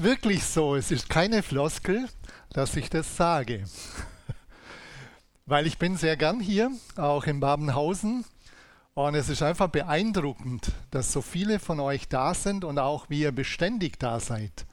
[0.00, 2.08] ist wirklich so, es ist keine Floskel,
[2.54, 3.64] dass ich das sage.
[5.44, 8.24] Weil ich bin sehr gern hier, auch in Babenhausen.
[8.94, 13.20] Und es ist einfach beeindruckend, dass so viele von euch da sind und auch wie
[13.20, 14.64] ihr beständig da seid.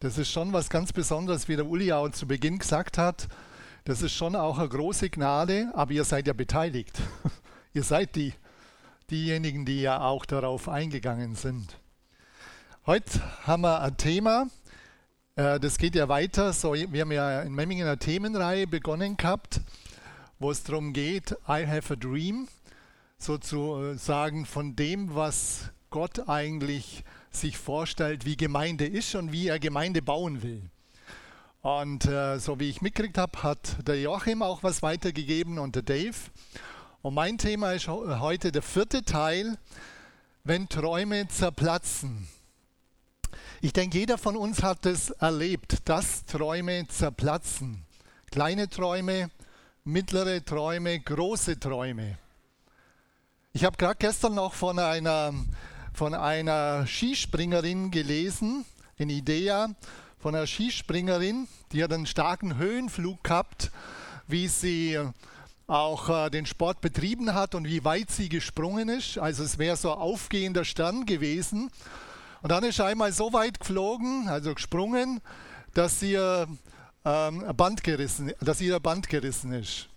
[0.00, 3.28] Das ist schon was ganz Besonderes, wie der Uli auch zu Beginn gesagt hat.
[3.84, 7.00] Das ist schon auch eine große Gnade, aber ihr seid ja beteiligt.
[7.72, 8.34] ihr seid die,
[9.12, 11.78] diejenigen, die ja auch darauf eingegangen sind.
[12.84, 14.46] Heute haben wir ein Thema,
[15.36, 16.54] das geht ja weiter.
[16.54, 19.60] So, wir haben ja in Memmingen eine Themenreihe begonnen gehabt,
[20.38, 22.48] wo es darum geht, I have a dream,
[23.18, 30.00] sozusagen von dem, was Gott eigentlich sich vorstellt, wie Gemeinde ist und wie er Gemeinde
[30.00, 30.62] bauen will.
[31.60, 35.82] Und äh, so wie ich mitgekriegt habe, hat der Joachim auch was weitergegeben und der
[35.82, 36.16] Dave.
[37.02, 39.58] Und mein Thema ist heute der vierte Teil,
[40.44, 42.26] wenn Träume zerplatzen.
[43.62, 47.86] Ich denke, jeder von uns hat es erlebt, dass Träume zerplatzen.
[48.30, 49.30] Kleine Träume,
[49.82, 52.18] mittlere Träume, große Träume.
[53.54, 55.32] Ich habe gerade gestern noch von einer,
[55.94, 58.66] von einer Skispringerin gelesen,
[58.98, 59.70] in Idea,
[60.18, 63.70] von einer Skispringerin, die hat einen starken Höhenflug gehabt,
[64.26, 64.98] wie sie
[65.66, 69.16] auch äh, den Sport betrieben hat und wie weit sie gesprungen ist.
[69.16, 71.70] Also es wäre so aufgehender Stern gewesen.
[72.42, 75.20] Und dann ist er einmal so weit geflogen, also gesprungen,
[75.74, 76.46] dass ihr,
[77.04, 79.88] ähm, Band gerissen, dass ihr Band gerissen ist.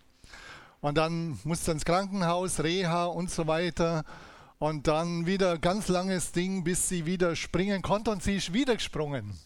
[0.82, 4.04] Und dann musste ins Krankenhaus, Reha und so weiter.
[4.58, 8.76] Und dann wieder ganz langes Ding, bis sie wieder springen konnte und sie ist wieder
[8.76, 9.38] gesprungen.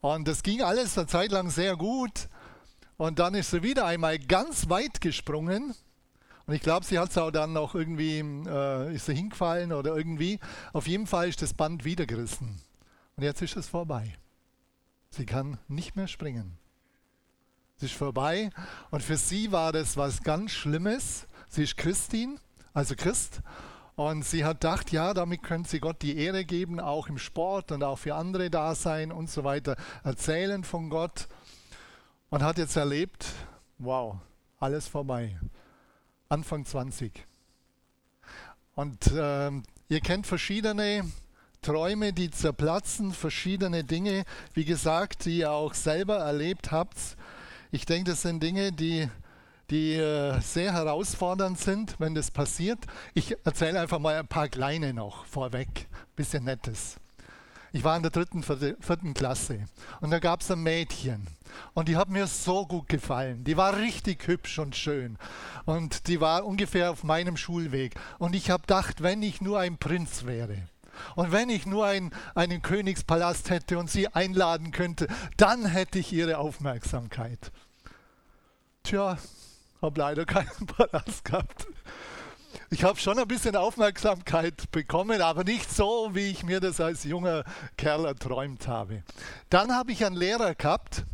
[0.00, 2.28] Und das ging alles eine Zeit lang sehr gut.
[2.96, 5.74] Und dann ist sie wieder einmal ganz weit gesprungen
[6.52, 9.96] und ich glaube, sie hat es auch dann noch irgendwie, äh, ist sie hingefallen oder
[9.96, 10.38] irgendwie.
[10.74, 12.60] Auf jeden Fall ist das Band wieder gerissen.
[13.16, 14.12] Und jetzt ist es vorbei.
[15.08, 16.58] Sie kann nicht mehr springen.
[17.78, 18.50] Es ist vorbei.
[18.90, 21.26] Und für sie war das was ganz Schlimmes.
[21.48, 22.38] Sie ist Christin,
[22.74, 23.40] also Christ.
[23.94, 27.72] Und sie hat gedacht, ja, damit können sie Gott die Ehre geben, auch im Sport
[27.72, 31.28] und auch für andere da sein und so weiter, erzählen von Gott.
[32.28, 33.24] Und hat jetzt erlebt,
[33.78, 34.16] wow,
[34.58, 35.38] alles vorbei.
[36.32, 37.12] Anfang 20.
[38.74, 39.50] Und äh,
[39.88, 41.04] ihr kennt verschiedene
[41.60, 46.96] Träume, die zerplatzen, verschiedene Dinge, wie gesagt, die ihr auch selber erlebt habt.
[47.70, 49.10] Ich denke, das sind Dinge, die,
[49.68, 52.78] die äh, sehr herausfordernd sind, wenn das passiert.
[53.12, 56.96] Ich erzähle einfach mal ein paar kleine noch vorweg, bisschen Nettes.
[57.74, 59.66] Ich war in der dritten, vierten Klasse
[60.02, 61.26] und da gab es ein Mädchen
[61.72, 63.44] und die hat mir so gut gefallen.
[63.44, 65.16] Die war richtig hübsch und schön
[65.64, 67.94] und die war ungefähr auf meinem Schulweg.
[68.18, 70.58] Und ich habe gedacht, wenn ich nur ein Prinz wäre
[71.16, 75.08] und wenn ich nur ein, einen Königspalast hätte und sie einladen könnte,
[75.38, 77.52] dann hätte ich ihre Aufmerksamkeit.
[78.82, 79.16] Tja,
[79.80, 81.66] habe leider keinen Palast gehabt
[82.72, 87.04] ich habe schon ein bisschen Aufmerksamkeit bekommen, aber nicht so, wie ich mir das als
[87.04, 87.44] junger
[87.76, 89.02] Kerl erträumt habe.
[89.50, 91.04] Dann habe ich einen Lehrer gehabt,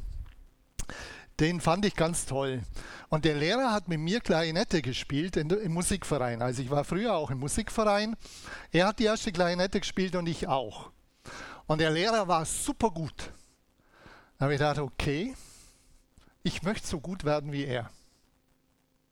[1.41, 2.63] den fand ich ganz toll.
[3.09, 6.43] Und der Lehrer hat mit mir Klarinette gespielt im Musikverein.
[6.43, 8.17] Also ich war früher auch im Musikverein.
[8.71, 10.93] Er hat die erste Klarinette gespielt und ich auch.
[11.67, 13.33] Und der Lehrer war super gut.
[14.39, 15.35] Da habe ich gedacht, okay,
[16.45, 17.91] ich möchte so gut werden wie er.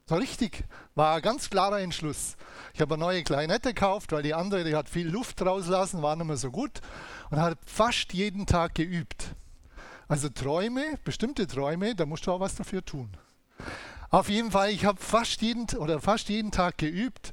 [0.09, 0.63] So richtig,
[0.95, 2.37] war ein ganz klarer Entschluss.
[2.73, 6.15] Ich habe eine neue Kleinette gekauft, weil die andere, die hat viel Luft rauslassen, war
[6.15, 6.81] nicht mehr so gut
[7.31, 9.35] und habe fast jeden Tag geübt.
[10.07, 13.17] Also Träume, bestimmte Träume, da musst du auch was dafür tun.
[14.11, 17.33] Auf jeden Fall, ich habe fast jeden oder fast jeden Tag geübt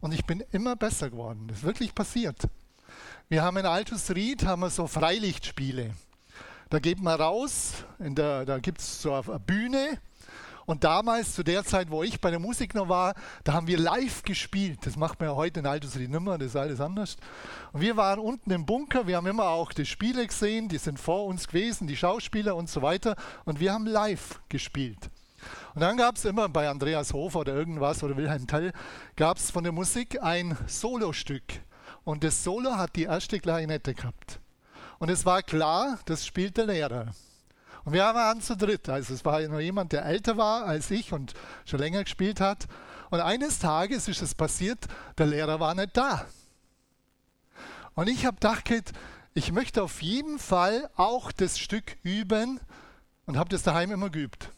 [0.00, 1.48] und ich bin immer besser geworden.
[1.48, 2.42] Das ist wirklich passiert.
[3.28, 5.90] Wir haben in Altus Ried haben wir so Freilichtspiele.
[6.70, 9.98] Da geht man raus, der, da gibt es so eine Bühne
[10.66, 13.14] und damals, zu der Zeit, wo ich bei der Musik noch war,
[13.44, 14.80] da haben wir live gespielt.
[14.84, 17.16] Das macht man ja heute in Altersried nicht mehr, das ist alles anders.
[17.72, 20.98] Und wir waren unten im Bunker, wir haben immer auch die Spiele gesehen, die sind
[20.98, 23.16] vor uns gewesen, die Schauspieler und so weiter.
[23.44, 25.10] Und wir haben live gespielt.
[25.74, 28.72] Und dann gab es immer bei Andreas Hofer oder irgendwas oder Wilhelm Tell,
[29.16, 31.42] gab es von der Musik ein Solostück.
[32.04, 34.40] Und das Solo hat die erste Klarinette gehabt.
[34.98, 37.12] Und es war klar, das spielt der Lehrer.
[37.84, 38.88] Und wir waren zu dritt.
[38.88, 41.34] Also es war nur jemand, der älter war als ich und
[41.64, 42.66] schon länger gespielt hat.
[43.10, 44.78] Und eines Tages ist es passiert,
[45.18, 46.26] der Lehrer war nicht da.
[47.94, 48.64] Und ich habe gedacht,
[49.34, 52.60] ich möchte auf jeden Fall auch das Stück üben
[53.26, 54.50] und habe das daheim immer geübt.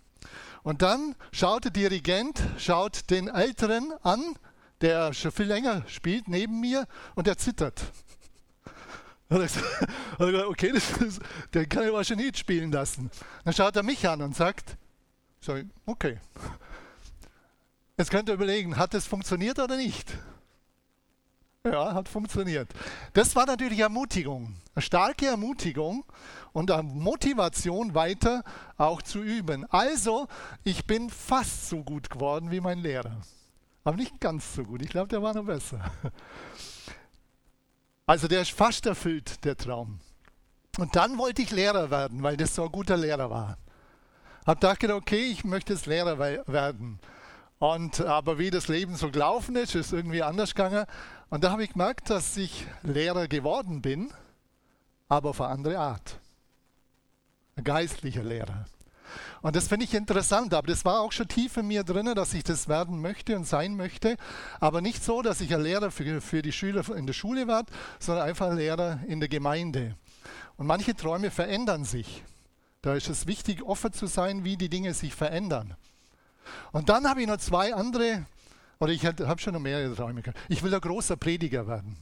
[0.63, 4.21] Und dann schaut der Dirigent, schaut den Älteren an,
[4.81, 7.81] der schon viel länger spielt, neben mir, und er zittert.
[10.19, 11.21] okay, das ist,
[11.53, 13.11] der kann ich wahrscheinlich nicht spielen lassen.
[13.45, 14.77] Dann schaut er mich an und sagt,
[15.87, 16.19] okay.
[17.99, 20.13] Jetzt könnt ihr überlegen, hat das funktioniert oder nicht?
[21.65, 22.69] Ja, hat funktioniert.
[23.15, 26.05] Das war natürlich Ermutigung, eine starke Ermutigung
[26.53, 28.45] und eine Motivation weiter
[28.77, 29.67] auch zu üben.
[29.71, 30.29] Also,
[30.63, 33.17] ich bin fast so gut geworden wie mein Lehrer.
[33.83, 34.83] Aber nicht ganz so gut.
[34.83, 35.91] Ich glaube, der war noch besser.
[38.07, 39.99] Also der ist fast erfüllt, der Traum.
[40.79, 43.59] Und dann wollte ich Lehrer werden, weil das so ein guter Lehrer war.
[44.47, 47.01] Hab gedacht, okay, ich möchte jetzt Lehrer werden.
[47.59, 50.87] Und aber wie das Leben so gelaufen ist, ist irgendwie anders gegangen.
[51.31, 54.13] Und da habe ich gemerkt, dass ich Lehrer geworden bin,
[55.09, 56.21] aber auf eine andere Art.
[57.57, 58.67] Ein geistlicher Lehrer.
[59.47, 62.35] Und das finde ich interessant, aber das war auch schon tief in mir drin, dass
[62.35, 64.17] ich das werden möchte und sein möchte.
[64.59, 67.71] Aber nicht so, dass ich ein Lehrer für, für die Schüler in der Schule werde,
[68.01, 69.95] sondern einfach ein Lehrer in der Gemeinde.
[70.57, 72.25] Und manche Träume verändern sich.
[72.83, 75.77] Da ist es wichtig, offen zu sein, wie die Dinge sich verändern.
[76.73, 78.27] Und dann habe ich noch zwei andere,
[78.81, 80.41] oder ich habe schon noch mehrere Träume gehabt.
[80.49, 81.97] Ich will ein großer Prediger werden.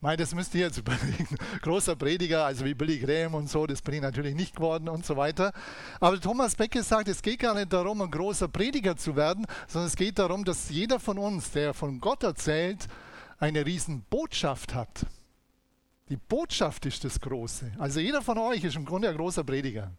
[0.00, 1.36] Mei, das müsst ihr jetzt überlegen.
[1.62, 5.06] Großer Prediger, also wie Billy Graham und so, das bin ich natürlich nicht geworden und
[5.06, 5.52] so weiter.
[6.00, 9.88] Aber Thomas Becker sagt, es geht gar nicht darum, ein großer Prediger zu werden, sondern
[9.88, 12.86] es geht darum, dass jeder von uns, der von Gott erzählt,
[13.38, 15.06] eine riesen Botschaft hat.
[16.08, 17.72] Die Botschaft ist das Große.
[17.78, 19.90] Also jeder von euch ist im Grunde ein großer Prediger,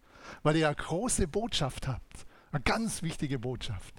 [0.44, 2.26] weil ihr eine große Botschaft habt.
[2.52, 3.96] Eine ganz wichtige Botschaft.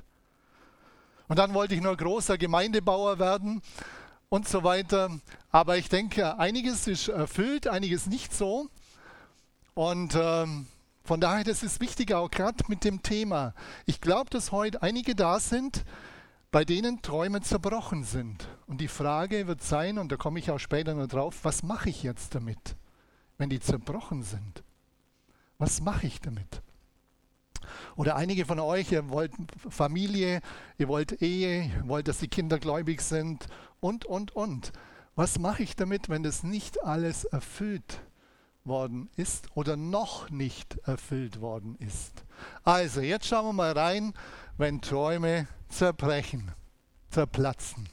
[1.26, 3.60] Und dann wollte ich nur großer Gemeindebauer werden
[4.28, 5.10] und so weiter.
[5.50, 8.68] Aber ich denke, einiges ist erfüllt, einiges nicht so.
[9.74, 10.66] Und ähm,
[11.04, 13.54] von daher, das ist wichtig, auch gerade mit dem Thema.
[13.86, 15.84] Ich glaube, dass heute einige da sind,
[16.50, 18.48] bei denen Träume zerbrochen sind.
[18.66, 21.90] Und die Frage wird sein, und da komme ich auch später noch drauf, was mache
[21.90, 22.76] ich jetzt damit,
[23.36, 24.62] wenn die zerbrochen sind?
[25.58, 26.62] Was mache ich damit?
[27.96, 29.32] Oder einige von euch, ihr wollt
[29.68, 30.40] Familie,
[30.78, 33.46] ihr wollt Ehe, ihr wollt, dass die Kinder gläubig sind
[33.80, 34.72] und, und, und.
[35.14, 38.02] Was mache ich damit, wenn das nicht alles erfüllt
[38.64, 42.24] worden ist oder noch nicht erfüllt worden ist?
[42.62, 44.14] Also, jetzt schauen wir mal rein,
[44.56, 46.52] wenn Träume zerbrechen,
[47.10, 47.88] zerplatzen.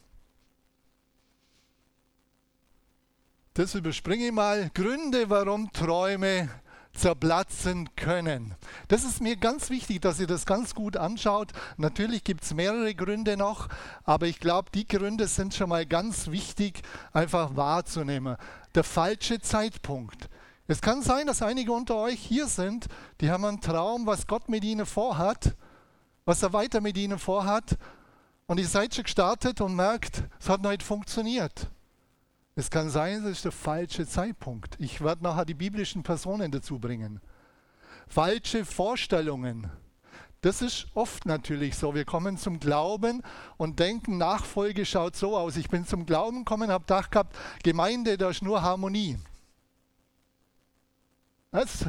[3.56, 4.70] Das überspringe ich mal.
[4.74, 6.50] Gründe, warum Träume
[6.96, 8.56] zerplatzen können.
[8.88, 11.52] Das ist mir ganz wichtig, dass ihr das ganz gut anschaut.
[11.78, 13.68] Natürlich gibt es mehrere Gründe noch,
[14.04, 16.82] aber ich glaube, die Gründe sind schon mal ganz wichtig,
[17.14, 18.38] einfach wahrzunehmen.
[18.74, 20.30] Der falsche Zeitpunkt.
[20.68, 22.88] Es kann sein, dass einige unter euch hier sind,
[23.22, 25.56] die haben einen Traum, was Gott mit ihnen vorhat,
[26.26, 27.78] was er weiter mit ihnen vorhat.
[28.48, 31.70] Und ihr seid schon gestartet und merkt, es hat nicht funktioniert.
[32.58, 34.78] Es kann sein, das ist der falsche Zeitpunkt.
[34.80, 37.20] Ich werde nachher die biblischen Personen dazu bringen.
[38.08, 39.70] Falsche Vorstellungen.
[40.40, 41.96] Das ist oft natürlich so.
[41.96, 43.24] Wir kommen zum Glauben
[43.58, 45.58] und denken, Nachfolge schaut so aus.
[45.58, 49.18] Ich bin zum Glauben gekommen, habe gedacht gehabt, Gemeinde, da ist nur Harmonie.
[51.52, 51.86] Was?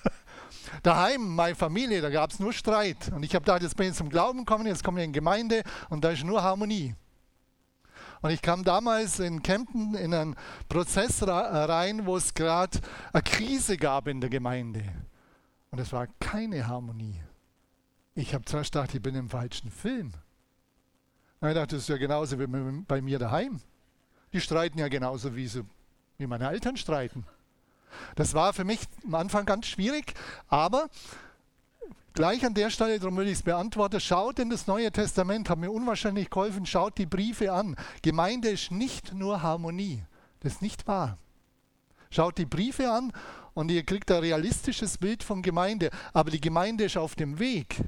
[0.82, 3.12] Daheim, meine Familie, da gab es nur Streit.
[3.14, 5.62] Und ich habe gedacht, jetzt bin ich zum Glauben gekommen, jetzt komme ich in Gemeinde
[5.90, 6.94] und da ist nur Harmonie.
[8.22, 10.36] Und ich kam damals in Kempten in einen
[10.68, 12.78] Prozess rein, wo es gerade
[13.12, 14.84] eine Krise gab in der Gemeinde.
[15.72, 17.20] Und es war keine Harmonie.
[18.14, 20.12] Ich habe zuerst gedacht, ich bin im falschen Film.
[21.40, 22.46] Und ich dachte, das ist ja genauso wie
[22.86, 23.60] bei mir daheim.
[24.32, 25.64] Die streiten ja genauso, wie, sie,
[26.18, 27.26] wie meine Eltern streiten.
[28.14, 30.14] Das war für mich am Anfang ganz schwierig,
[30.48, 30.88] aber
[32.14, 35.58] Gleich an der Stelle, darum will ich es beantworten, schaut in das Neue Testament, hat
[35.58, 37.74] mir unwahrscheinlich geholfen, schaut die Briefe an.
[38.02, 40.02] Gemeinde ist nicht nur Harmonie,
[40.40, 41.16] das ist nicht wahr.
[42.10, 43.12] Schaut die Briefe an
[43.54, 47.78] und ihr kriegt ein realistisches Bild von Gemeinde, aber die Gemeinde ist auf dem Weg.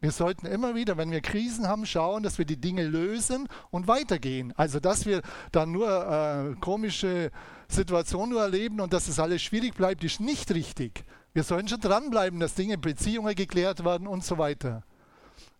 [0.00, 3.86] Wir sollten immer wieder, wenn wir Krisen haben, schauen, dass wir die Dinge lösen und
[3.86, 4.54] weitergehen.
[4.56, 5.20] Also, dass wir
[5.52, 7.30] dann nur äh, komische
[7.68, 11.04] Situationen nur erleben und dass es alles schwierig bleibt, ist nicht richtig.
[11.32, 14.82] Wir sollen schon dranbleiben, dass Dinge, Beziehungen geklärt werden und so weiter.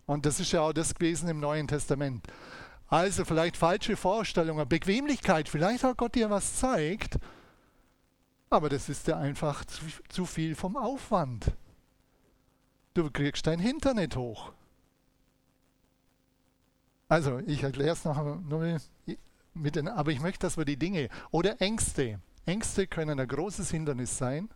[0.06, 2.26] Und das ist ja auch das gewesen im Neuen Testament.
[2.88, 7.18] Also vielleicht falsche Vorstellungen, Bequemlichkeit, vielleicht hat Gott dir was zeigt,
[8.50, 9.64] aber das ist ja einfach
[10.08, 11.52] zu, viel vom Aufwand.
[12.94, 14.50] Du kriegst dein Hintern nicht hoch.
[17.08, 18.40] Also, ich erkläre es noch
[19.54, 23.70] mit den, aber ich möchte, dass wir die Dinge oder Ängste, Ängste können ein großes
[23.70, 24.48] Hindernis sein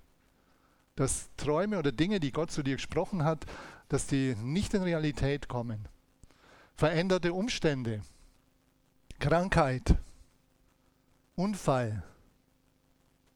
[0.96, 3.44] dass Träume oder Dinge, die Gott zu dir gesprochen hat,
[3.88, 5.88] dass die nicht in Realität kommen.
[6.76, 8.02] Veränderte Umstände,
[9.18, 9.96] Krankheit,
[11.36, 12.02] Unfall,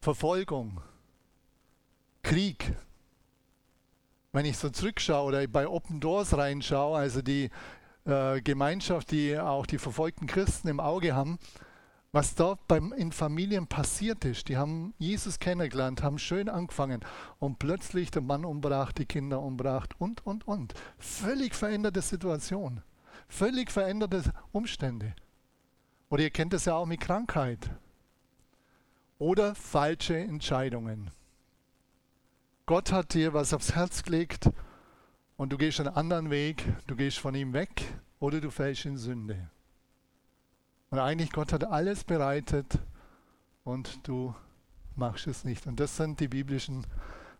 [0.01, 0.81] Verfolgung,
[2.23, 2.75] Krieg.
[4.31, 7.49] Wenn ich so zurückschaue oder bei Open Doors reinschaue, also die
[8.05, 11.39] äh, Gemeinschaft, die auch die verfolgten Christen im Auge haben,
[12.11, 14.49] was dort beim, in Familien passiert ist.
[14.49, 17.01] Die haben Jesus kennengelernt, haben schön angefangen
[17.39, 20.73] und plötzlich der Mann umbracht, die Kinder umbracht und, und, und.
[20.97, 22.81] Völlig veränderte Situation,
[23.27, 25.13] völlig veränderte Umstände.
[26.09, 27.69] Oder ihr kennt es ja auch mit Krankheit
[29.19, 31.11] oder falsche Entscheidungen.
[32.65, 34.49] Gott hat dir was aufs Herz gelegt
[35.37, 37.83] und du gehst einen anderen Weg, du gehst von ihm weg
[38.19, 39.49] oder du fällst in Sünde.
[40.91, 42.79] Und eigentlich Gott hat alles bereitet
[43.63, 44.33] und du
[44.95, 45.67] machst es nicht.
[45.67, 46.85] Und das sind die biblischen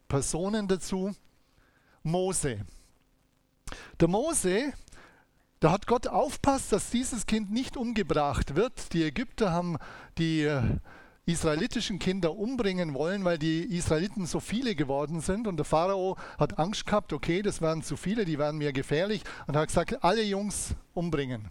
[0.07, 1.15] Personen dazu.
[2.03, 2.65] Mose.
[3.99, 4.73] Der Mose,
[5.59, 8.93] da hat Gott aufpasst, dass dieses Kind nicht umgebracht wird.
[8.93, 9.77] Die Ägypter haben
[10.17, 10.61] die äh,
[11.25, 15.47] israelitischen Kinder umbringen wollen, weil die Israeliten so viele geworden sind.
[15.47, 19.23] Und der Pharao hat Angst gehabt, okay, das werden zu viele, die werden mir gefährlich.
[19.47, 21.49] Und hat gesagt, alle Jungs umbringen.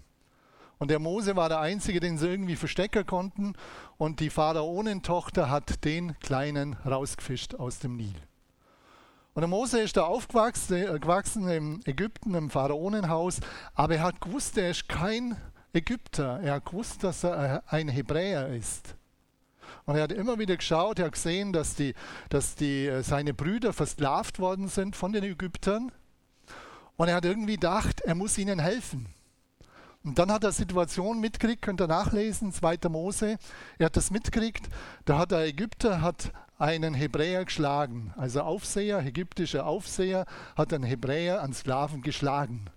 [0.79, 3.55] Und der Mose war der Einzige, den sie irgendwie verstecken konnten.
[3.97, 8.15] Und die Pharaonentochter hat den Kleinen rausgefischt aus dem Nil.
[9.35, 13.41] Und der Mose ist da aufgewachsen in Ägypten, im Pharaonenhaus.
[13.75, 15.37] Aber er hat gewusst, er ist kein
[15.73, 16.41] Ägypter.
[16.43, 18.95] Er hat gewusst, dass er ein Hebräer ist.
[19.85, 21.95] Und er hat immer wieder geschaut, er hat gesehen, dass, die,
[22.31, 25.93] dass die, äh, seine Brüder versklavt worden sind von den Ägyptern.
[26.97, 29.07] Und er hat irgendwie gedacht, er muss ihnen helfen.
[30.05, 32.79] Und dann hat er Situation mitgekriegt, könnt ihr nachlesen, 2.
[32.89, 33.39] Mose.
[33.79, 34.69] Er hat das mitgekriegt,
[35.05, 38.13] da hat der Ägypter hat einen Hebräer geschlagen.
[38.17, 40.27] Also Aufseher, ägyptischer Aufseher,
[40.57, 42.71] hat einen Hebräer, einen Sklaven geschlagen.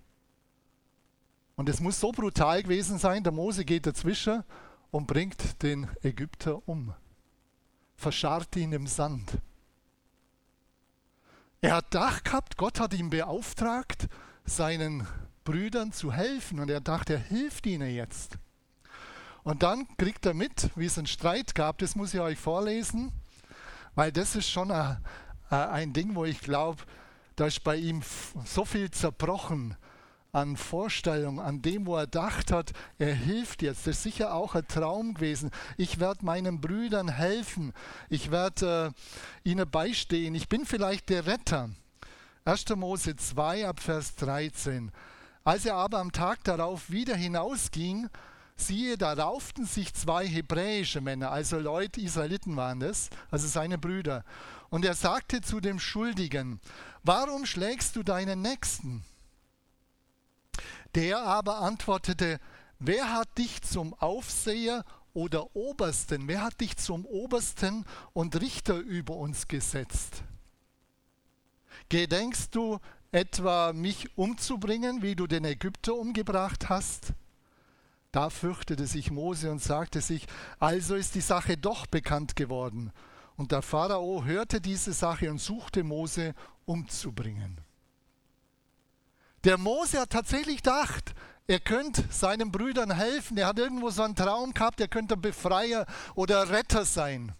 [1.56, 4.44] Und es muss so brutal gewesen sein, der Mose geht dazwischen
[4.90, 6.94] und bringt den Ägypter um.
[7.96, 9.38] Verscharrt ihn im Sand.
[11.60, 14.08] Er hat Dach gehabt, Gott hat ihn beauftragt,
[14.44, 15.06] seinen
[15.44, 16.60] Brüdern zu helfen.
[16.60, 18.38] Und er dachte, er hilft ihnen jetzt.
[19.44, 21.78] Und dann kriegt er mit, wie es einen Streit gab.
[21.78, 23.12] Das muss ich euch vorlesen,
[23.94, 26.82] weil das ist schon ein, Ding, wo ich glaube,
[27.36, 28.02] da ist bei ihm
[28.44, 29.76] so viel zerbrochen
[30.32, 33.86] an Vorstellung, an dem, wo er gedacht hat, er hilft jetzt.
[33.86, 35.50] Das ist sicher auch ein Traum gewesen.
[35.76, 37.74] Ich werde meinen Brüdern helfen.
[38.08, 38.94] Ich werde
[39.44, 40.34] äh, ihnen beistehen.
[40.34, 41.68] Ich bin vielleicht der Retter.
[42.46, 42.64] 1.
[42.76, 44.90] Mose 2 ab Vers 13.
[45.44, 48.08] Als er aber am Tag darauf wieder hinausging,
[48.56, 54.24] siehe, da rauften sich zwei hebräische Männer, also Leute, Israeliten waren das, also seine Brüder.
[54.70, 56.60] Und er sagte zu dem Schuldigen,
[57.02, 59.04] warum schlägst du deinen Nächsten?
[60.94, 62.38] Der aber antwortete,
[62.78, 64.84] wer hat dich zum Aufseher
[65.14, 70.22] oder Obersten, wer hat dich zum Obersten und Richter über uns gesetzt?
[71.88, 72.78] Gedenkst du
[73.12, 77.12] etwa mich umzubringen, wie du den Ägypter umgebracht hast?
[78.10, 80.26] Da fürchtete sich Mose und sagte sich,
[80.58, 82.92] also ist die Sache doch bekannt geworden.
[83.36, 86.34] Und der Pharao hörte diese Sache und suchte Mose
[86.66, 87.58] umzubringen.
[89.44, 91.14] Der Mose hat tatsächlich gedacht,
[91.46, 93.36] er könnte seinen Brüdern helfen.
[93.36, 97.32] Er hat irgendwo so einen Traum gehabt, er könnte Befreier oder Retter sein.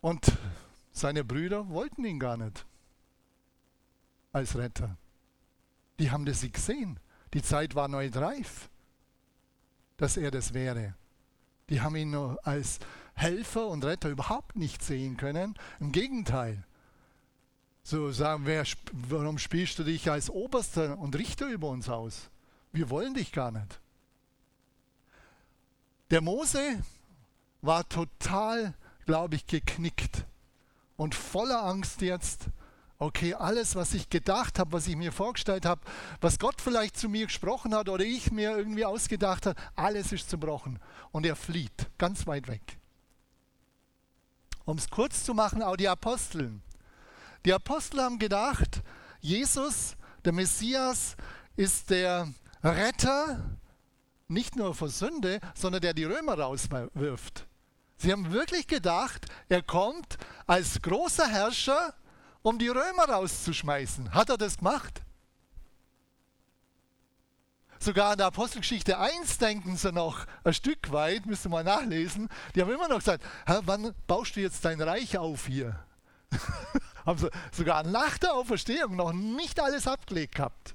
[0.00, 0.32] Und
[0.96, 2.64] seine Brüder wollten ihn gar nicht
[4.32, 4.96] als Retter.
[5.98, 6.98] Die haben das gesehen.
[7.34, 8.70] Die Zeit war neu reif,
[9.98, 10.94] dass er das wäre.
[11.68, 12.78] Die haben ihn nur als
[13.14, 15.54] Helfer und Retter überhaupt nicht sehen können.
[15.80, 16.64] Im Gegenteil.
[17.82, 22.30] So sagen wir, warum spielst du dich als Oberster und Richter über uns aus?
[22.72, 23.80] Wir wollen dich gar nicht.
[26.10, 26.82] Der Mose
[27.60, 28.72] war total,
[29.04, 30.24] glaube ich, geknickt
[30.96, 32.46] und voller Angst jetzt,
[32.98, 35.80] okay, alles, was ich gedacht habe, was ich mir vorgestellt habe,
[36.20, 40.30] was Gott vielleicht zu mir gesprochen hat oder ich mir irgendwie ausgedacht habe, alles ist
[40.30, 40.78] zerbrochen.
[41.12, 42.78] Und er flieht ganz weit weg.
[44.64, 46.62] Um es kurz zu machen, auch die Aposteln.
[47.44, 48.82] Die Apostel haben gedacht,
[49.20, 51.16] Jesus, der Messias,
[51.54, 52.28] ist der
[52.62, 53.58] Retter,
[54.28, 57.46] nicht nur vor Sünde, sondern der die Römer rauswirft.
[57.98, 61.94] Sie haben wirklich gedacht, er kommt als großer Herrscher,
[62.42, 64.12] um die Römer rauszuschmeißen.
[64.12, 65.02] Hat er das gemacht?
[67.78, 72.28] Sogar in der Apostelgeschichte 1 denken sie noch ein Stück weit, müsst ihr mal nachlesen.
[72.54, 75.78] Die haben immer noch gesagt, wann baust du jetzt dein Reich auf hier?
[77.06, 80.74] haben sie sogar nach der Auferstehung noch nicht alles abgelegt gehabt.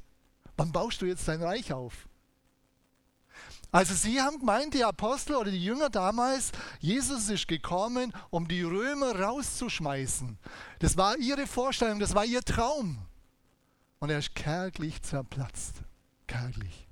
[0.58, 2.08] Wann baust du jetzt dein Reich auf?
[3.72, 8.64] Also sie haben gemeint, die Apostel oder die Jünger damals, Jesus ist gekommen, um die
[8.64, 10.38] Römer rauszuschmeißen.
[10.80, 12.98] Das war ihre Vorstellung, das war ihr Traum.
[14.00, 15.76] Und er ist kärglich zerplatzt.
[16.28, 16.88] Kärglich.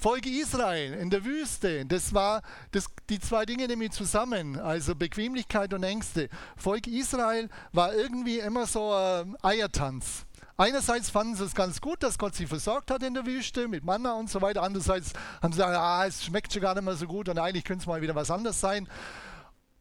[0.00, 5.74] Volk Israel in der Wüste, das war das, die zwei Dinge nämlich zusammen, also Bequemlichkeit
[5.74, 6.28] und Ängste.
[6.56, 10.24] Volk Israel war irgendwie immer so ein Eiertanz.
[10.60, 13.84] Einerseits fanden sie es ganz gut, dass Gott sie versorgt hat in der Wüste mit
[13.84, 14.64] Manna und so weiter.
[14.64, 17.62] Andererseits haben sie gesagt, ah, es schmeckt schon gar nicht mehr so gut und eigentlich
[17.62, 18.88] könnte es mal wieder was anderes sein.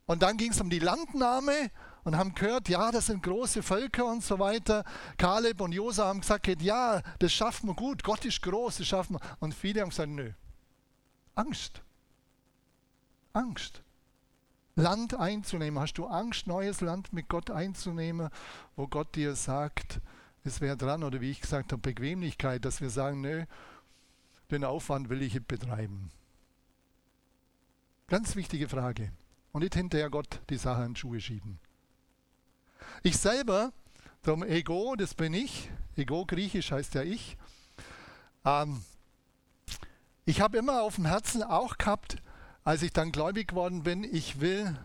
[0.05, 1.71] Und dann ging es um die Landnahme
[2.03, 4.83] und haben gehört, ja, das sind große Völker und so weiter.
[5.17, 9.15] Kaleb und Josa haben gesagt, ja, das schaffen wir gut, Gott ist groß, das schaffen
[9.15, 9.21] wir.
[9.39, 10.31] Und viele haben gesagt, nö.
[11.33, 11.81] Angst.
[13.33, 13.81] Angst.
[14.75, 15.79] Land einzunehmen.
[15.79, 18.29] Hast du Angst, neues Land mit Gott einzunehmen,
[18.75, 20.01] wo Gott dir sagt,
[20.43, 23.45] es wäre dran, oder wie ich gesagt habe, Bequemlichkeit, dass wir sagen, nö,
[24.51, 26.11] den Aufwand will ich betreiben.
[28.07, 29.11] Ganz wichtige Frage.
[29.51, 31.59] Und nicht hinterher Gott die Sache in Schuhe schieben.
[33.03, 33.73] Ich selber,
[34.23, 37.37] darum Ego, das bin ich, Ego griechisch heißt ja ich,
[38.45, 38.81] ähm,
[40.25, 42.17] ich habe immer auf dem Herzen auch gehabt,
[42.63, 44.77] als ich dann gläubig geworden bin, ich will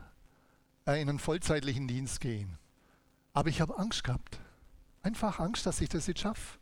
[0.87, 2.59] in einen vollzeitlichen Dienst gehen.
[3.35, 4.39] Aber ich habe Angst gehabt.
[5.03, 6.59] Einfach Angst, dass ich das nicht schaffe.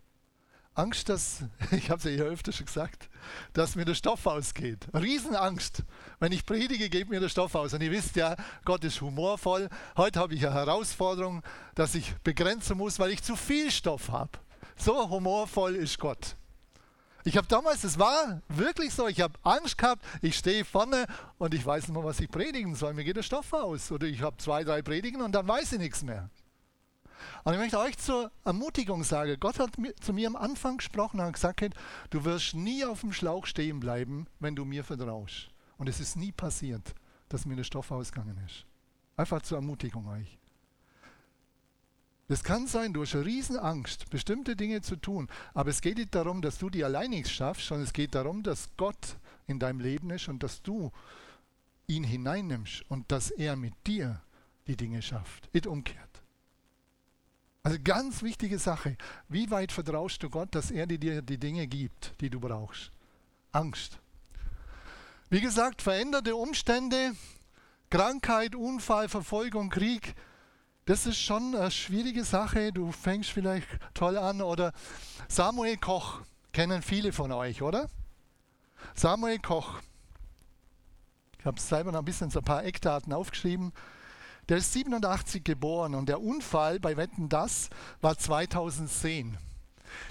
[0.75, 3.11] Angst, dass, ich habe es ja öfter schon gesagt,
[3.53, 4.87] dass mir der Stoff ausgeht.
[4.95, 5.83] Riesenangst.
[6.21, 7.75] Wenn ich predige, geht mir der Stoff aus.
[7.75, 9.69] Und ihr wisst ja, Gott ist humorvoll.
[9.97, 11.43] Heute habe ich eine Herausforderung,
[11.75, 14.39] dass ich begrenzen muss, weil ich zu viel Stoff habe.
[14.77, 16.37] So humorvoll ist Gott.
[17.25, 21.07] Ich habe damals, es war wirklich so, ich habe Angst gehabt, ich stehe vorne
[21.37, 22.95] und ich weiß nicht mehr, was ich predigen soll.
[22.95, 23.93] Mir geht der Stoff aus.
[23.93, 26.31] Oder ich habe zwei, drei Predigen und dann weiß ich nichts mehr.
[27.45, 31.33] Und ich möchte euch zur Ermutigung sagen, Gott hat zu mir am Anfang gesprochen und
[31.33, 31.65] gesagt,
[32.11, 35.49] du wirst nie auf dem Schlauch stehen bleiben, wenn du mir vertraust.
[35.79, 36.95] Und es ist nie passiert,
[37.29, 38.67] dass mir der Stoff ausgegangen ist.
[39.17, 40.39] Einfach zur Ermutigung euch.
[42.29, 46.15] Es kann sein, du hast eine Riesenangst, bestimmte Dinge zu tun, aber es geht nicht
[46.15, 49.17] darum, dass du die allein nichts schaffst, sondern es geht darum, dass Gott
[49.49, 50.93] in deinem Leben ist und dass du
[51.89, 54.23] ihn hineinnimmst und dass er mit dir
[54.69, 55.53] die Dinge schafft.
[55.53, 56.10] Nicht umkehrt.
[57.71, 58.97] Also ganz wichtige Sache.
[59.29, 62.91] Wie weit vertraust du Gott, dass er dir die Dinge gibt, die du brauchst?
[63.53, 64.01] Angst.
[65.29, 67.13] Wie gesagt, veränderte Umstände,
[67.89, 70.17] Krankheit, Unfall, Verfolgung, Krieg,
[70.87, 72.73] das ist schon eine schwierige Sache.
[72.73, 74.73] Du fängst vielleicht toll an oder
[75.29, 77.89] Samuel Koch, kennen viele von euch, oder?
[78.97, 79.79] Samuel Koch.
[81.39, 83.73] Ich habe selber noch ein bisschen so ein paar Eckdaten aufgeschrieben.
[84.51, 89.39] Der ist 87 geboren und der Unfall bei Wetten Das war 2010.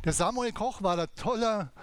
[0.06, 1.74] Der Samuel Koch war ein toller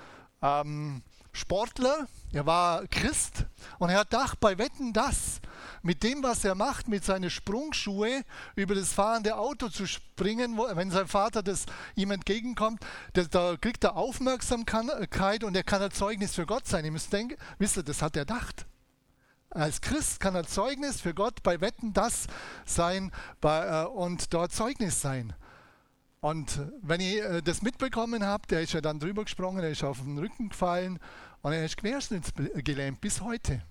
[0.40, 3.44] ähm, Sportler, er war Christ
[3.78, 5.42] und er hat gedacht, bei Wetten Das,
[5.82, 8.22] mit dem, was er macht, mit seinen Sprungschuhe
[8.54, 12.80] über das fahrende Auto zu springen, wo, wenn sein Vater das ihm entgegenkommt,
[13.12, 16.86] das, da kriegt er Aufmerksamkeit und er kann ein Zeugnis für Gott sein.
[16.86, 18.64] Ihr müsst denken, wisst ihr, das hat er gedacht.
[19.50, 22.26] Als Christ kann er Zeugnis für Gott bei Wetten das
[22.64, 25.34] sein bei, äh, und dort Zeugnis sein.
[26.20, 29.84] Und wenn ihr äh, das mitbekommen habt, der ist ja dann drüber gesprungen, er ist
[29.84, 30.98] auf den Rücken gefallen
[31.42, 33.62] und er ist querschnittsgelähmt bis heute.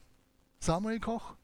[0.59, 1.35] Samuel Koch.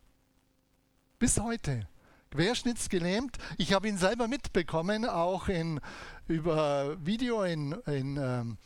[1.20, 1.88] Bis heute.
[2.32, 3.38] Querschnittsgelähmt.
[3.58, 5.82] Ich habe ihn selber mitbekommen, auch in,
[6.28, 8.58] über Video in, in ähm,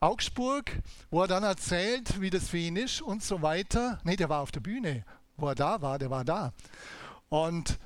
[0.00, 4.00] Augsburg, wo er dann erzählt, wie das für ihn ist und so weiter.
[4.02, 5.04] Nee, der war auf der Bühne.
[5.36, 6.52] Wo er da war, der war da.
[7.28, 7.78] Und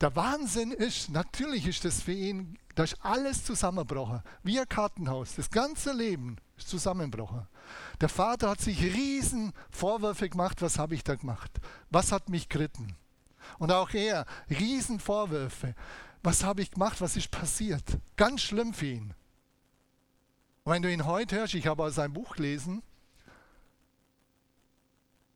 [0.00, 4.22] der Wahnsinn ist, natürlich ist das für ihn, da ist alles zusammengebrochen.
[4.42, 5.34] Wie ein Kartenhaus.
[5.36, 7.46] Das ganze Leben ist zusammengebrochen.
[8.00, 10.62] Der Vater hat sich riesen Vorwürfe gemacht.
[10.62, 11.50] Was habe ich da gemacht?
[11.90, 12.96] Was hat mich geritten?
[13.58, 15.74] Und auch er, riesen Vorwürfe.
[16.22, 17.02] Was habe ich gemacht?
[17.02, 17.84] Was ist passiert?
[18.16, 19.14] Ganz schlimm für ihn.
[20.64, 22.82] Und wenn du ihn heute hörst, ich habe sein Buch gelesen,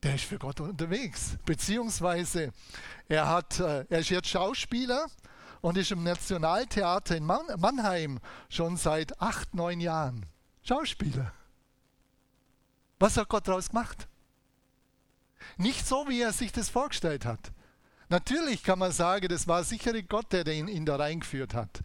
[0.02, 1.36] der ist für Gott unterwegs.
[1.44, 2.52] Beziehungsweise
[3.08, 5.06] er, hat, äh, er ist jetzt Schauspieler
[5.60, 10.24] und ist im Nationaltheater in Mannheim schon seit acht, neun Jahren.
[10.62, 11.32] Schauspieler.
[12.98, 14.08] Was hat Gott daraus gemacht?
[15.58, 17.52] Nicht so, wie er sich das vorgestellt hat.
[18.08, 21.82] Natürlich kann man sagen, das war sicher Gott, der ihn, ihn da reingeführt hat.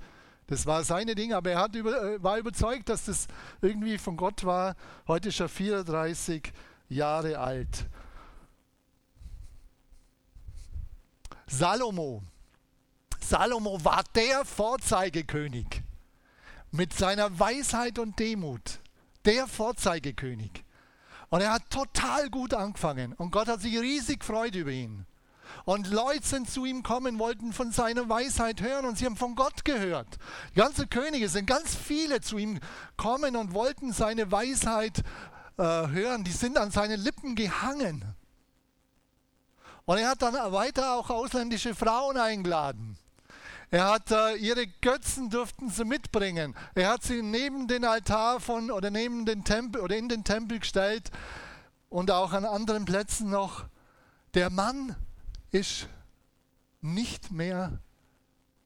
[0.53, 3.25] Das war seine Ding, aber er hat über, äh, war überzeugt, dass das
[3.63, 4.75] irgendwie von Gott war.
[5.07, 6.53] Heute ist er 34
[6.89, 7.87] Jahre alt.
[11.47, 12.21] Salomo.
[13.19, 15.81] Salomo war der Vorzeigekönig
[16.69, 18.79] mit seiner Weisheit und Demut.
[19.25, 20.63] Der Vorzeigekönig.
[21.31, 23.13] Und er hat total gut angefangen.
[23.13, 25.07] Und Gott hat sich riesig gefreut über ihn.
[25.65, 29.35] Und Leute sind zu ihm kommen, wollten von seiner Weisheit hören und sie haben von
[29.35, 30.17] Gott gehört.
[30.51, 32.59] Die ganzen Könige sind ganz viele zu ihm
[32.97, 35.03] kommen und wollten seine Weisheit
[35.57, 36.25] äh, hören.
[36.25, 38.03] Die sind an seinen Lippen gehangen.
[39.85, 42.97] Und er hat dann weiter auch ausländische Frauen eingeladen.
[43.71, 46.55] Er hat äh, ihre Götzen durften sie mitbringen.
[46.75, 50.59] Er hat sie neben den Altar von oder neben den Tempel oder in den Tempel
[50.59, 51.09] gestellt
[51.89, 53.65] und auch an anderen Plätzen noch.
[54.35, 54.95] Der Mann
[55.53, 55.87] ist
[56.81, 57.79] nicht mehr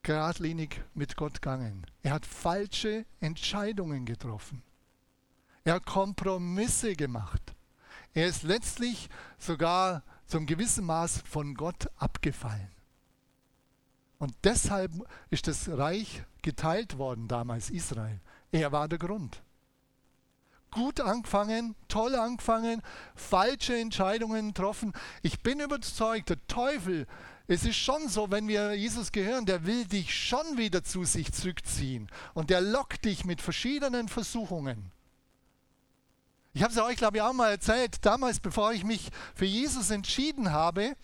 [0.04, 1.86] geradlinig mit Gott gegangen.
[2.02, 4.64] Er hat falsche Entscheidungen getroffen.
[5.66, 7.42] Er hat Kompromisse gemacht.
[8.14, 12.72] Er ist letztlich sogar zum gewissen Maß von Gott abgefallen.
[14.18, 14.92] Und deshalb
[15.30, 18.22] ist das Reich geteilt worden damals, Israel.
[18.52, 19.44] Er war der Grund.
[20.72, 22.82] Gut angefangen, toll angefangen,
[23.16, 24.94] falsche Entscheidungen getroffen.
[25.22, 27.08] Ich bin überzeugt, der Teufel,
[27.48, 31.32] es ist schon so, wenn wir Jesus gehören, der will dich schon wieder zu sich
[31.32, 32.10] zurückziehen.
[32.34, 34.92] Und der lockt dich mit verschiedenen Versuchungen.
[36.54, 39.92] Ich habe es euch, glaube ich, auch mal erzählt, damals, bevor ich mich für Jesus
[39.92, 40.96] entschieden habe,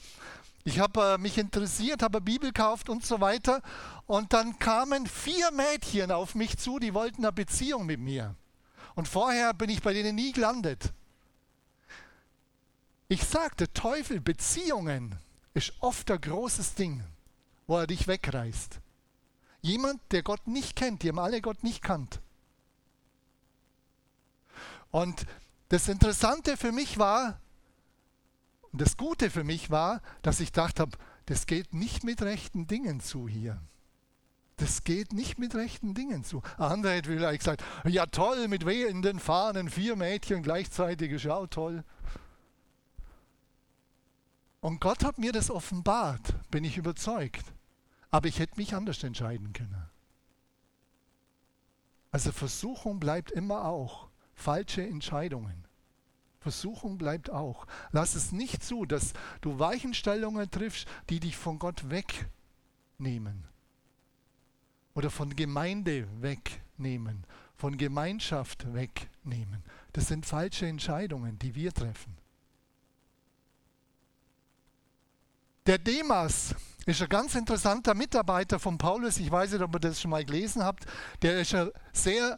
[0.66, 3.62] ich habe äh, mich interessiert, habe Bibel gekauft und so weiter.
[4.06, 8.36] Und dann kamen vier Mädchen auf mich zu, die wollten eine Beziehung mit mir.
[8.96, 10.94] Und vorher bin ich bei denen nie gelandet.
[13.08, 15.16] Ich sagte, Teufel, Beziehungen
[15.54, 17.04] ist oft ein großes Ding,
[17.68, 18.80] wo er dich wegreißt.
[19.62, 22.22] Jemand, der Gott nicht kennt, die haben alle Gott nicht kannt.
[24.92, 25.26] Und
[25.70, 27.40] das Interessante für mich war,
[28.74, 33.00] das Gute für mich war, dass ich dachte habe, das geht nicht mit rechten Dingen
[33.00, 33.62] zu hier.
[34.58, 36.42] Das geht nicht mit rechten Dingen zu.
[36.58, 41.36] Ein anderer hätte vielleicht gesagt, ja toll, mit wehenden Fahnen, vier Mädchen gleichzeitig ist ja
[41.36, 41.84] auch toll.
[44.62, 47.44] Und Gott hat mir das offenbart, bin ich überzeugt.
[48.12, 49.90] Aber ich hätte mich anders entscheiden können.
[52.12, 55.66] Also Versuchung bleibt immer auch falsche Entscheidungen.
[56.40, 57.66] Versuchung bleibt auch.
[57.92, 63.46] Lass es nicht zu, dass du Weichenstellungen triffst, die dich von Gott wegnehmen.
[64.96, 67.26] Oder von Gemeinde wegnehmen,
[67.56, 69.64] von Gemeinschaft wegnehmen.
[69.92, 72.18] Das sind falsche Entscheidungen, die wir treffen.
[75.66, 76.54] Der Demas
[76.86, 79.18] ist ein ganz interessanter Mitarbeiter von Paulus.
[79.18, 80.86] Ich weiß nicht, ob ihr das schon mal gelesen habt.
[81.22, 82.38] Der ist ein sehr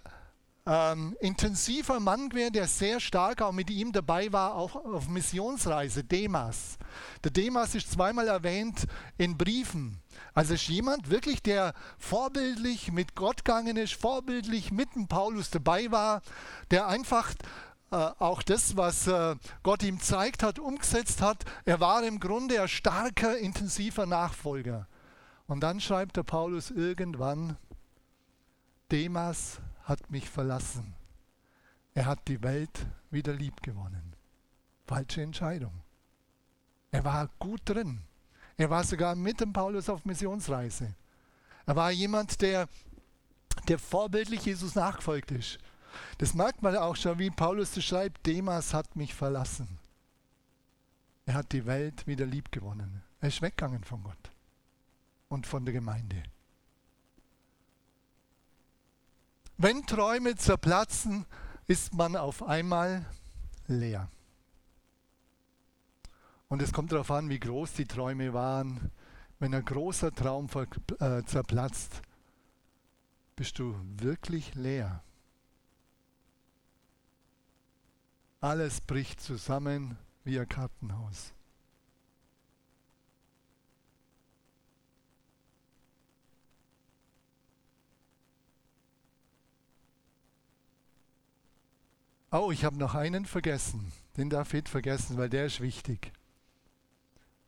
[0.67, 6.03] ähm, intensiver Mann gewesen, der sehr stark auch mit ihm dabei war, auch auf Missionsreise,
[6.03, 6.77] Demas.
[7.23, 8.85] Der Demas ist zweimal erwähnt
[9.17, 9.99] in Briefen.
[10.33, 15.91] Also ist jemand wirklich, der vorbildlich mit Gott gegangen ist, vorbildlich mit dem Paulus dabei
[15.91, 16.21] war,
[16.71, 17.33] der einfach
[17.91, 21.45] äh, auch das, was äh, Gott ihm zeigt hat, umgesetzt hat.
[21.65, 24.87] Er war im Grunde ein starker, intensiver Nachfolger.
[25.47, 27.57] Und dann schreibt der Paulus irgendwann,
[28.91, 30.95] Demas hat mich verlassen.
[31.93, 34.15] Er hat die Welt wieder lieb gewonnen.
[34.85, 35.81] Falsche Entscheidung.
[36.91, 38.01] Er war gut drin.
[38.57, 40.93] Er war sogar mit dem Paulus auf Missionsreise.
[41.65, 42.69] Er war jemand, der,
[43.67, 45.57] der vorbildlich Jesus nachgefolgt ist.
[46.17, 49.67] Das merkt man auch schon, wie Paulus das schreibt, Demas hat mich verlassen.
[51.25, 53.01] Er hat die Welt wieder lieb gewonnen.
[53.19, 54.31] Er ist weggegangen von Gott
[55.27, 56.23] und von der Gemeinde.
[59.57, 61.25] Wenn Träume zerplatzen,
[61.65, 63.05] ist man auf einmal
[63.67, 64.09] leer.
[66.55, 68.89] Und es kommt darauf an, wie groß die Träume waren.
[69.39, 70.47] Wenn ein großer Traum
[71.01, 72.01] äh, zerplatzt,
[73.35, 75.03] bist du wirklich leer.
[78.39, 81.33] Alles bricht zusammen wie ein Kartenhaus.
[92.31, 93.91] Oh, ich habe noch einen vergessen.
[94.15, 96.14] Den darf ich vergessen, weil der ist wichtig.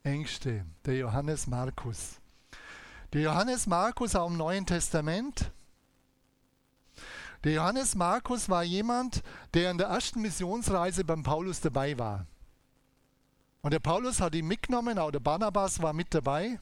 [0.07, 2.21] Ängste, der Johannes Markus.
[3.11, 5.51] Der Johannes Markus auch im Neuen Testament.
[7.43, 9.21] Der Johannes Markus war jemand,
[9.53, 12.25] der in der ersten Missionsreise beim Paulus dabei war.
[13.61, 16.57] Und der Paulus hat ihn mitgenommen, auch der Barnabas war mit dabei.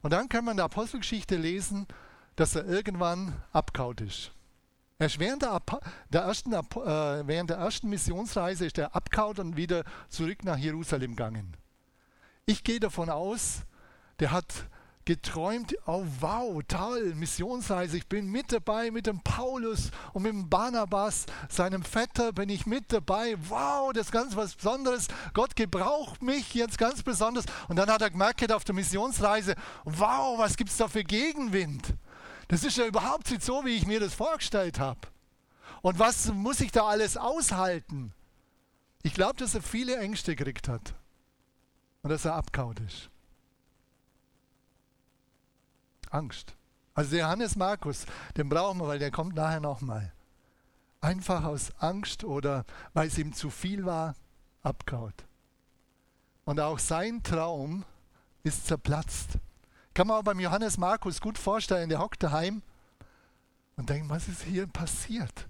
[0.00, 1.86] Und dann kann man in der Apostelgeschichte lesen,
[2.34, 4.32] dass er irgendwann abkaut ist.
[4.98, 5.62] Er ist während der,
[6.10, 11.12] der ersten, äh, während der ersten Missionsreise ist er abgehauen und wieder zurück nach Jerusalem
[11.12, 11.56] gegangen.
[12.52, 13.62] Ich gehe davon aus,
[14.20, 14.44] der hat
[15.06, 20.50] geträumt, oh wow, toll, Missionsreise, ich bin mit dabei mit dem Paulus und mit dem
[20.50, 26.20] Barnabas, seinem Vetter bin ich mit dabei, wow, das ist ganz was Besonderes, Gott gebraucht
[26.20, 27.46] mich jetzt ganz besonders.
[27.68, 31.94] Und dann hat er gemerkt auf der Missionsreise, wow, was gibt es da für Gegenwind?
[32.48, 35.00] Das ist ja überhaupt nicht so, wie ich mir das vorgestellt habe.
[35.80, 38.12] Und was muss ich da alles aushalten?
[39.02, 40.92] Ich glaube, dass er viele Ängste gekriegt hat
[42.02, 43.08] und dass er abkaut ist.
[46.10, 46.54] Angst.
[46.94, 48.04] Also der Johannes Markus,
[48.36, 50.12] den brauchen wir, weil der kommt nachher nochmal.
[51.00, 54.14] Einfach aus Angst oder weil es ihm zu viel war,
[54.62, 55.24] abkaut.
[56.44, 57.84] Und auch sein Traum
[58.42, 59.38] ist zerplatzt.
[59.94, 62.62] Kann man auch beim Johannes Markus gut vorstellen, der hockt daheim
[63.76, 65.48] und denkt, was ist hier passiert?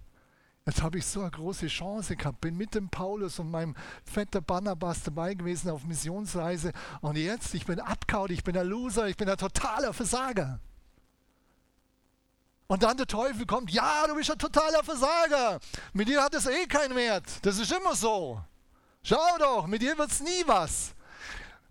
[0.64, 4.40] Jetzt habe ich so eine große Chance gehabt, bin mit dem Paulus und meinem Vetter
[4.40, 9.16] Barnabas dabei gewesen auf Missionsreise und jetzt, ich bin abkaut, ich bin ein Loser, ich
[9.16, 10.60] bin ein totaler Versager.
[12.68, 15.58] Und dann der Teufel kommt, ja, du bist ein totaler Versager.
[15.92, 17.26] Mit dir hat es eh keinen Wert.
[17.42, 18.40] Das ist immer so.
[19.02, 20.94] Schau doch, mit dir wird es nie was.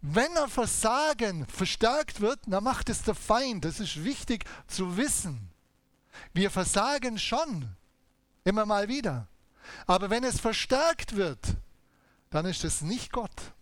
[0.01, 3.65] Wenn ein Versagen verstärkt wird, dann macht es der Feind.
[3.65, 5.49] Das ist wichtig zu wissen.
[6.33, 7.75] Wir versagen schon,
[8.43, 9.27] Immer mal wieder.
[9.85, 11.57] Aber wenn es verstärkt wird,
[12.29, 13.53] dann ist es nicht Gott.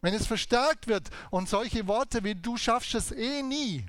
[0.00, 3.86] Wenn es verstärkt wird und solche Worte wie du schaffst es eh nie,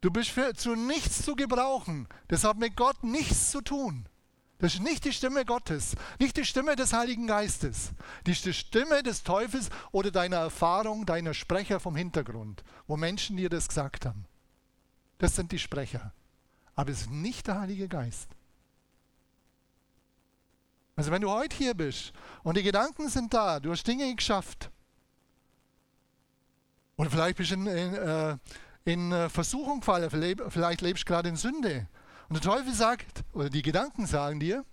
[0.00, 4.08] du bist für, zu nichts zu gebrauchen, das hat mit Gott nichts zu tun.
[4.58, 7.90] Das ist nicht die Stimme Gottes, nicht die Stimme des Heiligen Geistes.
[8.22, 13.36] Das ist die Stimme des Teufels oder deiner Erfahrung, deiner Sprecher vom Hintergrund, wo Menschen
[13.36, 14.24] dir das gesagt haben.
[15.18, 16.12] Das sind die Sprecher
[16.74, 18.28] aber es ist nicht der Heilige Geist.
[20.96, 24.70] Also wenn du heute hier bist und die Gedanken sind da, du hast Dinge geschafft,
[26.96, 28.36] oder vielleicht bist du in, in, äh,
[28.84, 30.10] in äh, Versuchung gefallen,
[30.48, 31.88] vielleicht lebst du gerade in Sünde.
[32.28, 34.64] Und der Teufel sagt, oder die Gedanken sagen dir,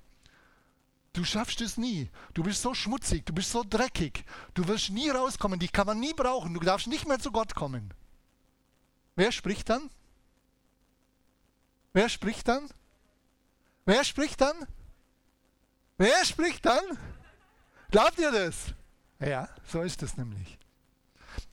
[1.14, 2.10] du schaffst es nie.
[2.34, 6.00] Du bist so schmutzig, du bist so dreckig, du wirst nie rauskommen, dich kann man
[6.00, 7.94] nie brauchen, du darfst nicht mehr zu Gott kommen.
[9.16, 9.90] Wer spricht dann?
[11.94, 12.68] Wer spricht dann?
[13.86, 14.56] Wer spricht dann?
[15.98, 16.84] Wer spricht dann?
[17.92, 18.74] Glaubt ihr das?
[19.20, 20.58] Ja, so ist es nämlich.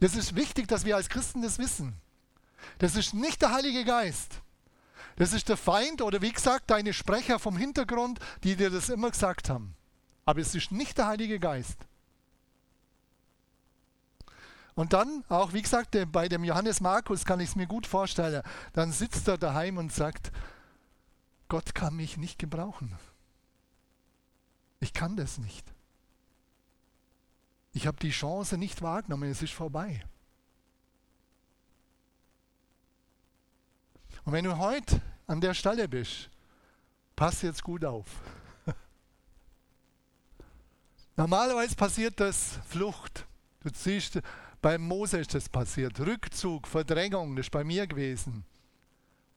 [0.00, 1.94] Das ist wichtig, dass wir als Christen das wissen.
[2.78, 4.40] Das ist nicht der Heilige Geist.
[5.16, 9.10] Das ist der Feind oder wie gesagt deine Sprecher vom Hintergrund, die dir das immer
[9.10, 9.74] gesagt haben.
[10.24, 11.78] Aber es ist nicht der Heilige Geist.
[14.78, 18.44] Und dann, auch wie gesagt, bei dem Johannes Markus kann ich es mir gut vorstellen,
[18.74, 20.30] dann sitzt er daheim und sagt,
[21.48, 22.96] Gott kann mich nicht gebrauchen.
[24.78, 25.66] Ich kann das nicht.
[27.72, 30.04] Ich habe die Chance nicht wahrgenommen, es ist vorbei.
[34.24, 36.30] Und wenn du heute an der Stelle bist,
[37.16, 38.06] pass jetzt gut auf.
[41.16, 43.26] Normalerweise passiert das Flucht.
[43.64, 44.20] Du ziehst
[44.60, 46.00] beim Mose ist das passiert.
[46.00, 48.44] Rückzug, Verdrängung, das ist bei mir gewesen.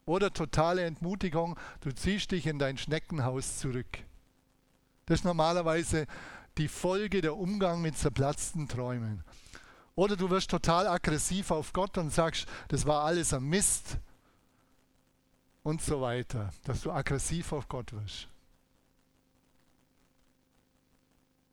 [0.05, 3.99] Oder totale Entmutigung, du ziehst dich in dein Schneckenhaus zurück.
[5.05, 6.07] Das ist normalerweise
[6.57, 9.23] die Folge der Umgang mit zerplatzten Träumen.
[9.95, 13.97] Oder du wirst total aggressiv auf Gott und sagst, das war alles ein Mist
[15.63, 18.27] und so weiter, dass du aggressiv auf Gott wirst.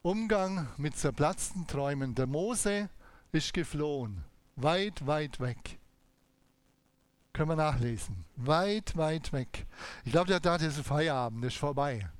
[0.02, 2.14] Umgang mit zerplatzten Träumen.
[2.14, 2.88] Der Mose
[3.32, 4.24] ist geflohen.
[4.56, 5.78] Weit, weit weg.
[7.32, 8.24] Können wir nachlesen.
[8.36, 9.66] Weit, weit weg.
[10.04, 12.10] Ich glaube, der dachte, es ist Feierabend, ist vorbei.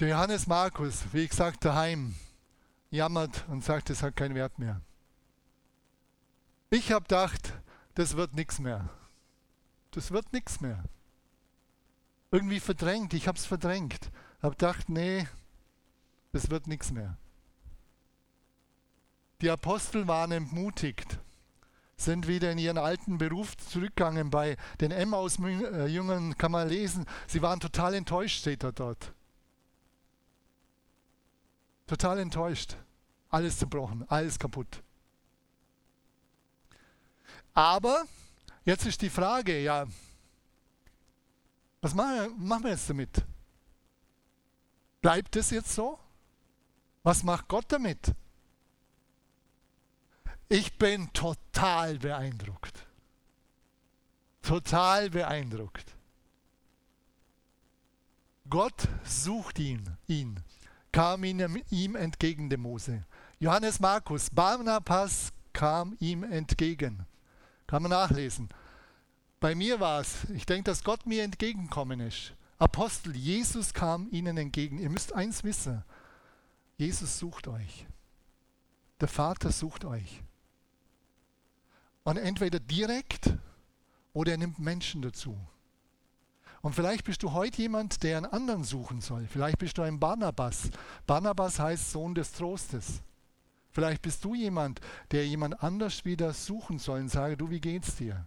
[0.00, 2.14] Der Johannes Markus, wie gesagt, daheim,
[2.90, 4.80] jammert und sagt, es hat keinen Wert mehr.
[6.70, 7.52] Ich habe gedacht,
[7.94, 8.88] das wird nichts mehr.
[9.92, 10.82] Das wird nichts mehr.
[12.30, 14.10] Irgendwie verdrängt, ich habe es verdrängt.
[14.42, 15.28] Habe gedacht, nee,
[16.32, 17.18] das wird nichts mehr.
[19.42, 21.18] Die Apostel waren entmutigt,
[21.96, 24.30] sind wieder in ihren alten Beruf zurückgegangen.
[24.30, 29.12] Bei den Emmaus-Jüngern kann man lesen, sie waren total enttäuscht, steht da dort.
[31.88, 32.76] Total enttäuscht.
[33.30, 34.80] Alles zerbrochen, alles kaputt.
[37.52, 38.04] Aber
[38.64, 39.86] jetzt ist die Frage, ja,
[41.80, 43.24] was machen wir jetzt damit?
[45.00, 45.98] Bleibt es jetzt so?
[47.02, 48.14] Was macht Gott damit?
[50.52, 52.86] Ich bin total beeindruckt.
[54.42, 55.96] Total beeindruckt.
[58.50, 60.40] Gott sucht ihn, ihn,
[60.92, 63.06] kam ihm entgegen dem Mose.
[63.38, 67.06] Johannes Markus, Barnabas kam ihm entgegen.
[67.66, 68.50] Kann man nachlesen.
[69.40, 72.34] Bei mir war es, ich denke, dass Gott mir entgegenkommen ist.
[72.58, 74.78] Apostel, Jesus kam ihnen entgegen.
[74.78, 75.82] Ihr müsst eins wissen,
[76.76, 77.86] Jesus sucht euch.
[79.00, 80.22] Der Vater sucht euch.
[82.04, 83.32] Und entweder direkt
[84.12, 85.38] oder er nimmt Menschen dazu.
[86.60, 89.26] Und vielleicht bist du heute jemand, der einen anderen suchen soll.
[89.26, 90.70] Vielleicht bist du ein Barnabas.
[91.06, 93.02] Barnabas heißt Sohn des Trostes.
[93.70, 97.96] Vielleicht bist du jemand, der jemand anders wieder suchen soll und sage, du, wie geht's
[97.96, 98.26] dir?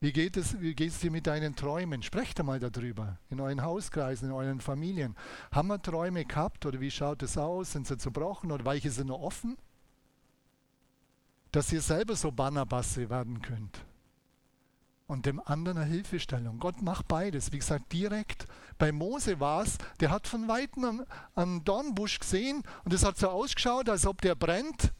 [0.00, 2.02] Wie geht es wie geht's dir mit deinen Träumen?
[2.02, 5.14] Sprecht einmal darüber in euren Hauskreisen, in euren Familien.
[5.52, 7.70] Haben wir Träume gehabt oder wie schaut es aus?
[7.70, 9.56] Sind sie zerbrochen oder welche sind noch offen?
[11.52, 13.84] Dass ihr selber so Barnabasse werden könnt
[15.12, 16.58] und dem anderen eine Hilfestellung.
[16.58, 17.52] Gott macht beides.
[17.52, 18.46] Wie gesagt, direkt.
[18.78, 23.28] Bei Mose war es, der hat von Weitem einen Dornbusch gesehen und es hat so
[23.28, 24.92] ausgeschaut, als ob der brennt,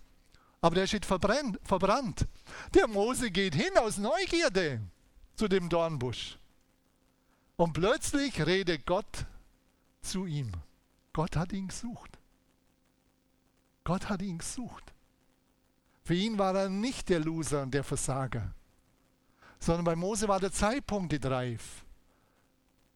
[0.61, 2.29] aber der steht verbrennt, verbrannt.
[2.75, 4.83] Der Mose geht hin aus Neugierde
[5.35, 6.39] zu dem Dornbusch.
[7.57, 9.27] Und plötzlich redet Gott
[10.03, 10.53] zu ihm.
[11.15, 12.19] Gott hat ihn gesucht.
[13.85, 14.92] Gott hat ihn gesucht.
[16.05, 18.53] Für ihn war er nicht der Loser und der Versager
[19.63, 21.85] sondern bei Mose war der Zeitpunkt reif.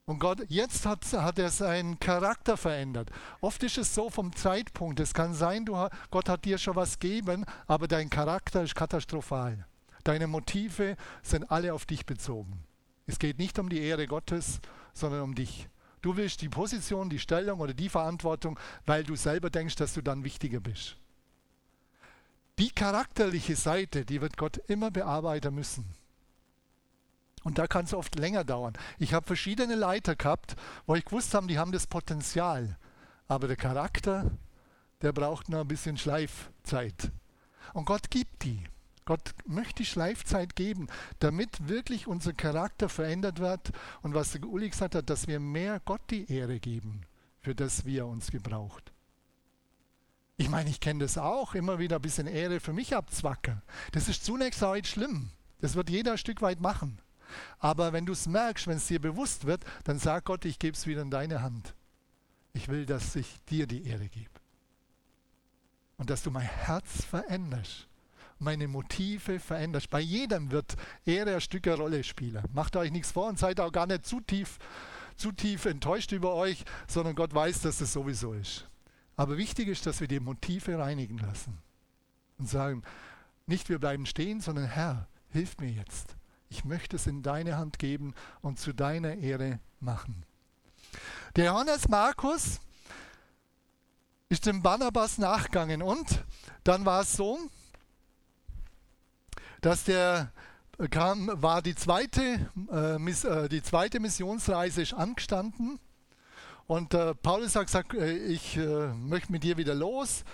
[0.05, 3.11] Und Gott, jetzt hat, hat er seinen Charakter verändert.
[3.41, 5.01] Oft ist es so vom Zeitpunkt.
[5.01, 9.67] Es kann sein, du, Gott hat dir schon was gegeben, aber dein Charakter ist katastrophal.
[10.05, 12.63] Deine Motive sind alle auf dich bezogen.
[13.07, 14.61] Es geht nicht um die Ehre Gottes,
[14.93, 15.69] sondern um dich.
[16.03, 20.03] Du willst die Position, die Stellung oder die Verantwortung, weil du selber denkst, dass du
[20.03, 20.97] dann wichtiger bist.
[22.59, 25.85] Die charakterliche Seite, die wird Gott immer bearbeiten müssen.
[27.45, 28.73] Und da kann es oft länger dauern.
[28.99, 32.79] Ich habe verschiedene Leiter gehabt, wo ich gewusst habe, die haben das Potenzial.
[33.29, 34.31] Aber der Charakter,
[35.03, 37.13] der braucht noch ein bisschen Schleifzeit.
[37.75, 38.65] Und Gott gibt die.
[39.05, 40.89] Gott möchte Schleifzeit geben,
[41.21, 43.71] damit wirklich unser Charakter verändert wird.
[44.03, 47.03] Und was der Uli gesagt hat, dass wir mehr Gott die Ehre geben,
[47.41, 48.93] für das wie er uns gebraucht.
[50.39, 53.63] Ich meine, ich kenne das auch, immer wieder ein bisschen Ehre für mich abzwacken.
[53.93, 55.31] Das ist zunächst auch nicht schlimm.
[55.61, 56.99] Das wird jeder ein Stück weit machen.
[57.59, 60.77] Aber wenn du es merkst, wenn es dir bewusst wird, dann sag Gott, ich gebe
[60.77, 61.75] es wieder in deine Hand.
[62.53, 64.31] Ich will, dass ich dir die Ehre gebe.
[65.97, 67.89] Und dass du mein Herz veränderst,
[68.39, 69.89] meine Motive veränderst.
[69.89, 72.45] Bei jedem wird Ehre ein Stück eine Rolle spielen.
[72.53, 74.59] Macht euch nichts vor und seid auch gar nicht zu tief,
[75.17, 78.69] zu tief enttäuscht über euch, sondern Gott weiß, dass es sowieso ist.
[79.17, 81.59] Aber wichtig ist, dass wir die Motive reinigen lassen
[82.39, 82.83] und sagen,
[83.47, 86.17] nicht wir bleiben stehen, sondern Herr, hilf mir jetzt.
[86.49, 90.25] Ich möchte es in deine Hand geben und zu deiner Ehre machen.
[91.35, 92.61] Der Johannes Markus
[94.29, 96.25] ist dem Barnabas nachgegangen und
[96.65, 97.39] dann war es so,
[99.61, 100.33] dass der
[100.91, 105.79] kam, war die zweite, äh, äh, die zweite Missionsreise ist angestanden
[106.67, 110.25] und äh, Paulus hat gesagt, äh, ich äh, möchte mit dir wieder los,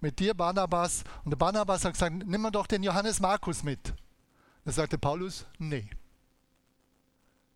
[0.00, 3.94] mit dir Barnabas und der Barnabas hat gesagt, nimm doch den Johannes Markus mit.
[4.64, 5.88] Da sagte Paulus, nee.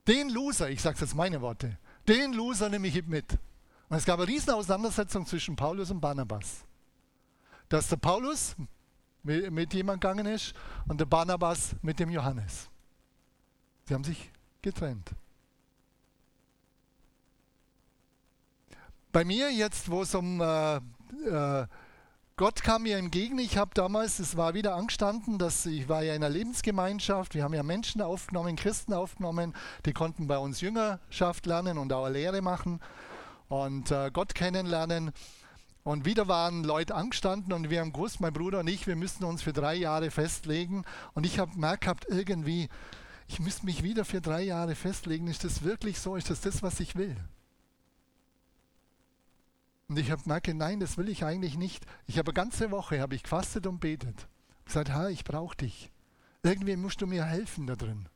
[0.06, 3.38] Den Loser, ich sage jetzt meine Worte, den Loser nehme ich mit.
[3.88, 6.64] Und es gab eine riesen Auseinandersetzung zwischen Paulus und Barnabas.
[7.68, 8.54] Dass der Paulus
[9.22, 10.54] mit, mit jemand gegangen ist
[10.86, 12.68] und der Barnabas mit dem Johannes.
[13.86, 14.30] Sie haben sich
[14.62, 15.10] getrennt.
[19.16, 21.66] Bei mir jetzt, wo es um äh, äh,
[22.36, 23.38] Gott kam mir entgegen.
[23.38, 27.34] Ich habe damals, es war wieder angestanden, dass ich war ja in einer Lebensgemeinschaft.
[27.34, 29.54] Wir haben ja Menschen aufgenommen, Christen aufgenommen,
[29.86, 32.78] die konnten bei uns Jüngerschaft lernen und auch Lehre machen
[33.48, 35.12] und äh, Gott kennenlernen.
[35.82, 39.24] Und wieder waren Leute angestanden und wir haben gewusst, mein Bruder und ich, wir müssten
[39.24, 40.84] uns für drei Jahre festlegen.
[41.14, 42.68] Und ich habe gemerkt gehabt, irgendwie,
[43.28, 45.26] ich müsste mich wieder für drei Jahre festlegen.
[45.26, 46.16] Ist das wirklich so?
[46.16, 47.16] Ist das das, was ich will?
[49.88, 51.86] Und ich habe gemerkt, nein, das will ich eigentlich nicht.
[52.06, 54.26] Ich habe eine ganze Woche habe ich gefastet und betet.
[54.60, 55.92] Ich gesagt, Herr, ich brauche dich.
[56.42, 58.08] Irgendwie musst du mir helfen da drin.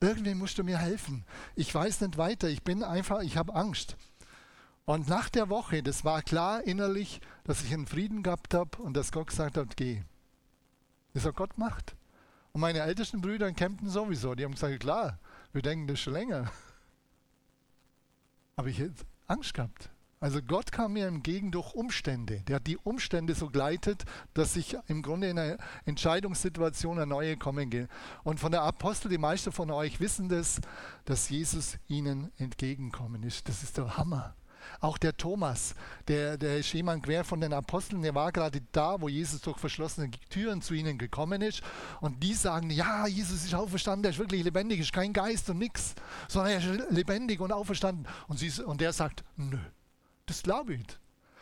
[0.00, 1.24] Irgendwie musst du mir helfen.
[1.54, 2.48] Ich weiß nicht weiter.
[2.48, 3.96] Ich bin einfach, ich habe Angst.
[4.84, 8.94] Und nach der Woche, das war klar innerlich, dass ich einen Frieden gehabt habe und
[8.94, 10.02] dass Gott gesagt hat, geh.
[11.14, 11.96] Das hat Gott macht.
[12.52, 15.18] Und meine ältesten Brüder in Kempten sowieso, die haben gesagt, klar,
[15.52, 16.52] wir denken das schon länger.
[18.56, 19.90] Aber ich hätte Angst gehabt.
[20.26, 22.40] Also Gott kam mir entgegen durch Umstände.
[22.48, 24.04] Der hat die Umstände so gleitet,
[24.34, 27.86] dass ich im Grunde in einer Entscheidungssituation eine neue kommen gehe.
[28.24, 30.60] Und von der Apostel, die meisten von euch wissen das,
[31.04, 33.48] dass Jesus ihnen entgegenkommen ist.
[33.48, 34.34] Das ist der Hammer.
[34.80, 35.76] Auch der Thomas,
[36.08, 39.58] der, der ist jemand quer von den Aposteln, der war gerade da, wo Jesus durch
[39.58, 41.62] verschlossene Türen zu ihnen gekommen ist.
[42.00, 45.58] Und die sagen, ja, Jesus ist auferstanden, er ist wirklich lebendig, ist kein Geist und
[45.58, 45.94] nichts,
[46.26, 48.08] sondern er ist lebendig und auferstanden.
[48.26, 49.60] Und, sie, und der sagt, nö,
[50.26, 50.86] das glaube ich.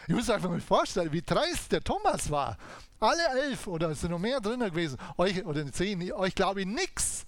[0.06, 2.58] Ich muss einfach mal vorstellen, wie dreist der Thomas war.
[3.00, 6.66] Alle elf, oder es sind noch mehr drin gewesen, euch, oder zehn, euch glaube ich
[6.66, 7.26] nichts.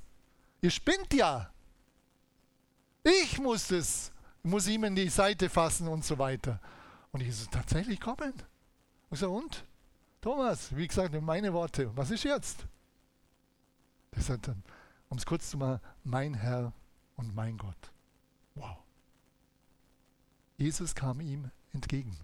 [0.60, 1.50] Ihr spinnt ja.
[3.02, 6.60] Ich muss es, muss ihm in die Seite fassen und so weiter.
[7.12, 8.34] Und ich so, tatsächlich kommen.
[9.10, 9.64] Ich so, und?
[10.20, 12.66] Thomas, wie gesagt, meine Worte, was ist jetzt?
[14.10, 14.62] Er sagt dann,
[15.08, 16.72] um es kurz zu machen, mein Herr
[17.16, 17.92] und mein Gott.
[18.54, 18.85] Wow.
[20.58, 22.16] Jesus kam ihm entgegen.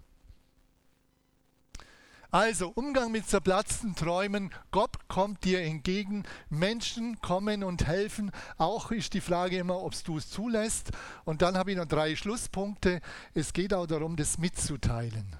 [2.33, 4.49] Also Umgang mit zerplatzten Träumen.
[4.71, 6.23] Gott kommt dir entgegen.
[6.49, 8.31] Menschen kommen und helfen.
[8.57, 10.89] Auch ist die Frage immer, ob du es zulässt.
[11.25, 13.01] Und dann habe ich noch drei Schlusspunkte.
[13.35, 15.35] Es geht auch darum, das mitzuteilen.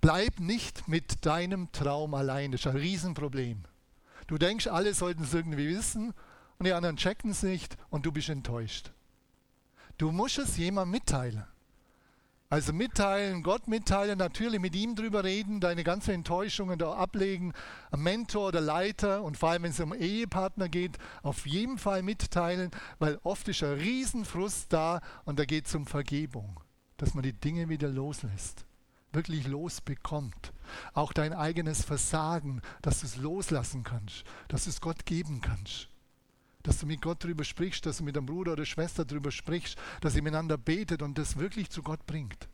[0.00, 2.52] Bleib nicht mit deinem Traum allein.
[2.52, 3.64] Das ist ein Riesenproblem.
[4.28, 6.14] Du denkst, alle sollten es irgendwie wissen
[6.58, 8.92] und die anderen checken es nicht und du bist enttäuscht.
[9.98, 11.49] Du musst es jemandem mitteilen.
[12.52, 17.52] Also mitteilen, Gott mitteilen, natürlich mit ihm drüber reden, deine ganzen Enttäuschungen da ablegen,
[17.92, 22.02] am Mentor oder Leiter und vor allem, wenn es um Ehepartner geht, auf jeden Fall
[22.02, 26.58] mitteilen, weil oft ist ein Riesenfrust da und da geht es um Vergebung,
[26.96, 28.66] dass man die Dinge wieder loslässt,
[29.12, 30.52] wirklich losbekommt.
[30.92, 35.88] Auch dein eigenes Versagen, dass du es loslassen kannst, dass du es Gott geben kannst
[36.62, 39.78] dass du mit Gott darüber sprichst, dass du mit einem Bruder oder Schwester darüber sprichst,
[40.00, 42.48] dass ihr miteinander betet und das wirklich zu Gott bringt.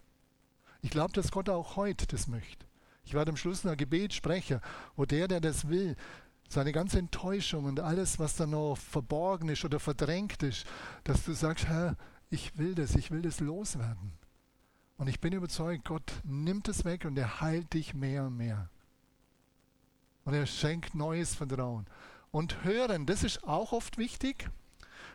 [0.82, 2.66] Ich glaube, dass Gott auch heute das möchte.
[3.04, 4.60] Ich werde am Schluss ein Gebet sprechen,
[4.96, 5.96] wo der, der das will,
[6.48, 10.66] seine ganze Enttäuschung und alles, was da noch verborgen ist oder verdrängt ist,
[11.04, 11.96] dass du sagst, Herr,
[12.30, 14.12] ich will das, ich will das loswerden.
[14.96, 18.70] Und ich bin überzeugt, Gott nimmt es weg und er heilt dich mehr und mehr.
[20.24, 21.86] Und er schenkt neues Vertrauen
[22.36, 23.06] und hören.
[23.06, 24.50] Das ist auch oft wichtig,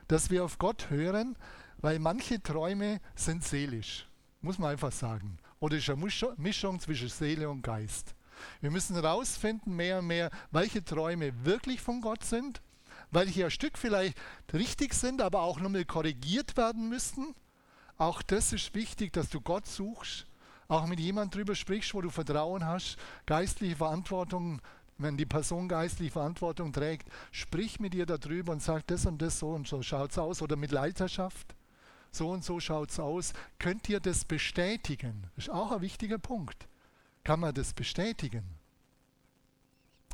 [0.07, 1.37] dass wir auf Gott hören,
[1.77, 4.07] weil manche Träume sind seelisch,
[4.41, 5.37] muss man einfach sagen.
[5.59, 6.03] Oder ist eine
[6.37, 8.15] Mischung zwischen Seele und Geist.
[8.59, 12.59] Wir müssen herausfinden mehr und mehr, welche Träume wirklich von Gott sind,
[13.11, 14.17] welche ein Stück vielleicht
[14.51, 17.35] richtig sind, aber auch nochmal korrigiert werden müssen.
[17.99, 20.25] Auch das ist wichtig, dass du Gott suchst,
[20.67, 22.97] auch mit jemandem drüber sprichst, wo du Vertrauen hast,
[23.27, 24.59] geistliche Verantwortung
[25.01, 29.39] wenn die Person geistliche Verantwortung trägt, sprich mit ihr darüber und sag das und das
[29.39, 31.55] so und so schaut es aus oder mit Leiterschaft.
[32.11, 33.33] So und so schaut es aus.
[33.57, 35.27] Könnt ihr das bestätigen?
[35.37, 36.67] Ist auch ein wichtiger Punkt.
[37.23, 38.43] Kann man das bestätigen?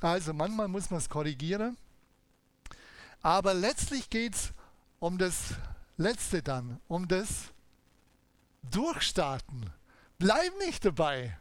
[0.02, 1.78] Also manchmal muss man es korrigieren.
[3.22, 4.54] Aber letztlich geht es
[5.00, 5.56] um das
[5.98, 7.52] Letzte dann, um das
[8.70, 9.72] Durchstarten.
[10.20, 11.38] Bleib nicht dabei.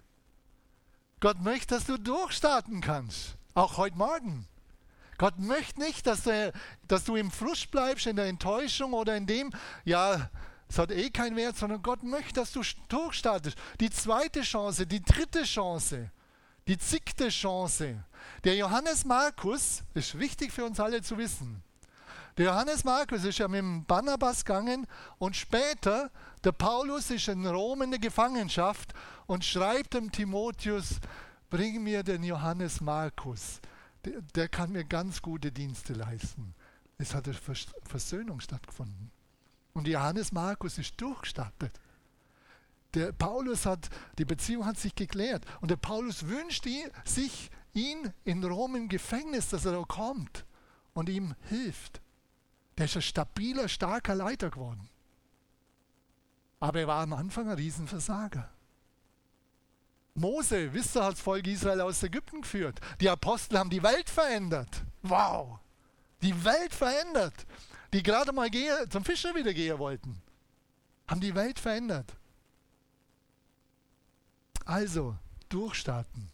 [1.21, 3.36] Gott möchte, dass du durchstarten kannst.
[3.57, 4.47] Auch heute Morgen.
[5.17, 6.53] Gott möchte nicht, dass du,
[6.89, 9.51] dass du im Frust bleibst, in der Enttäuschung oder in dem,
[9.87, 10.29] ja,
[10.69, 13.57] es hat eh keinen Wert, sondern Gott möchte, dass du durchstartest.
[13.81, 16.11] Die zweite Chance, die dritte Chance,
[16.69, 18.05] die zigte Chance.
[18.45, 21.63] Der Johannes Markus, ist wichtig für uns alle zu wissen.
[22.37, 24.87] Der Johannes Markus ist ja mit dem Barnabas gegangen
[25.17, 26.11] und später,
[26.45, 28.93] der Paulus ist in Rom in der Gefangenschaft
[29.27, 31.01] und schreibt dem Timotheus,
[31.51, 33.61] bring mir den Johannes Markus.
[34.05, 36.55] Der, der kann mir ganz gute Dienste leisten.
[36.99, 37.37] Es hat eine
[37.85, 39.11] Versöhnung stattgefunden.
[39.75, 41.79] Und Johannes Markus ist durchgestartet.
[42.95, 45.45] Der Paulus hat, die Beziehung hat sich geklärt.
[45.61, 50.47] Und der Paulus wünscht ihn, sich ihn in Rom im Gefängnis, dass er da kommt
[50.95, 52.01] und ihm hilft.
[52.79, 54.89] Der ist ein stabiler, starker Leiter geworden.
[56.59, 58.51] Aber er war am Anfang ein Riesenversager.
[60.17, 62.81] Mose, wisst ihr, hat das Volk Israel aus Ägypten geführt.
[63.01, 64.85] Die Apostel haben die Welt verändert.
[65.03, 65.59] Wow!
[66.23, 67.35] Die Welt verändert.
[67.93, 70.21] Die gerade mal gehe, zum Fischer wieder gehen wollten.
[71.07, 72.15] Haben die Welt verändert.
[74.65, 75.17] Also,
[75.49, 76.31] durchstarten.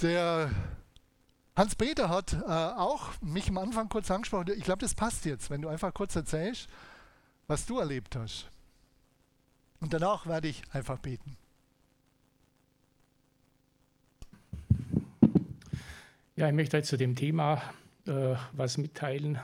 [0.00, 0.50] Der
[1.56, 4.54] Hans-Peter hat äh, auch mich am Anfang kurz angesprochen.
[4.56, 6.68] Ich glaube, das passt jetzt, wenn du einfach kurz erzählst,
[7.48, 8.48] was du erlebt hast.
[9.80, 11.36] Und danach werde ich einfach beten.
[16.36, 17.62] Ja, ich möchte zu dem Thema
[18.06, 19.38] äh, was mitteilen,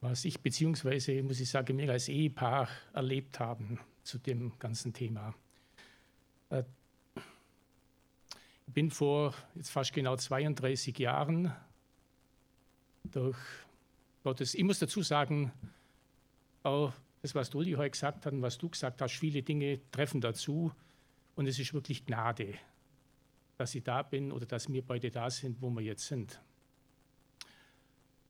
[0.00, 5.34] was ich beziehungsweise, muss ich sagen, wir als Ehepaar erlebt haben zu dem ganzen Thema.
[6.50, 6.64] Äh,
[8.66, 11.52] ich bin vor jetzt fast genau 32 Jahren
[13.04, 13.38] durch
[14.22, 15.52] Gottes, ich muss dazu sagen,
[16.62, 16.92] auch
[17.24, 20.70] das, was Uli heute gesagt hat und was du gesagt hast, viele Dinge treffen dazu.
[21.36, 22.52] Und es ist wirklich Gnade,
[23.56, 26.38] dass ich da bin oder dass wir beide da sind, wo wir jetzt sind.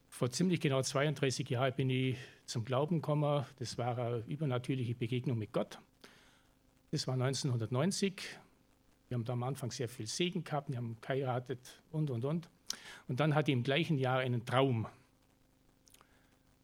[0.07, 2.15] Vor ziemlich genau 32 Jahren bin ich
[2.45, 3.45] zum Glauben gekommen.
[3.59, 5.77] Das war eine übernatürliche Begegnung mit Gott.
[6.91, 8.21] Das war 1990.
[9.09, 12.49] Wir haben da am Anfang sehr viel Segen gehabt, wir haben geheiratet und, und, und.
[13.09, 14.87] Und dann hatte ich im gleichen Jahr einen Traum.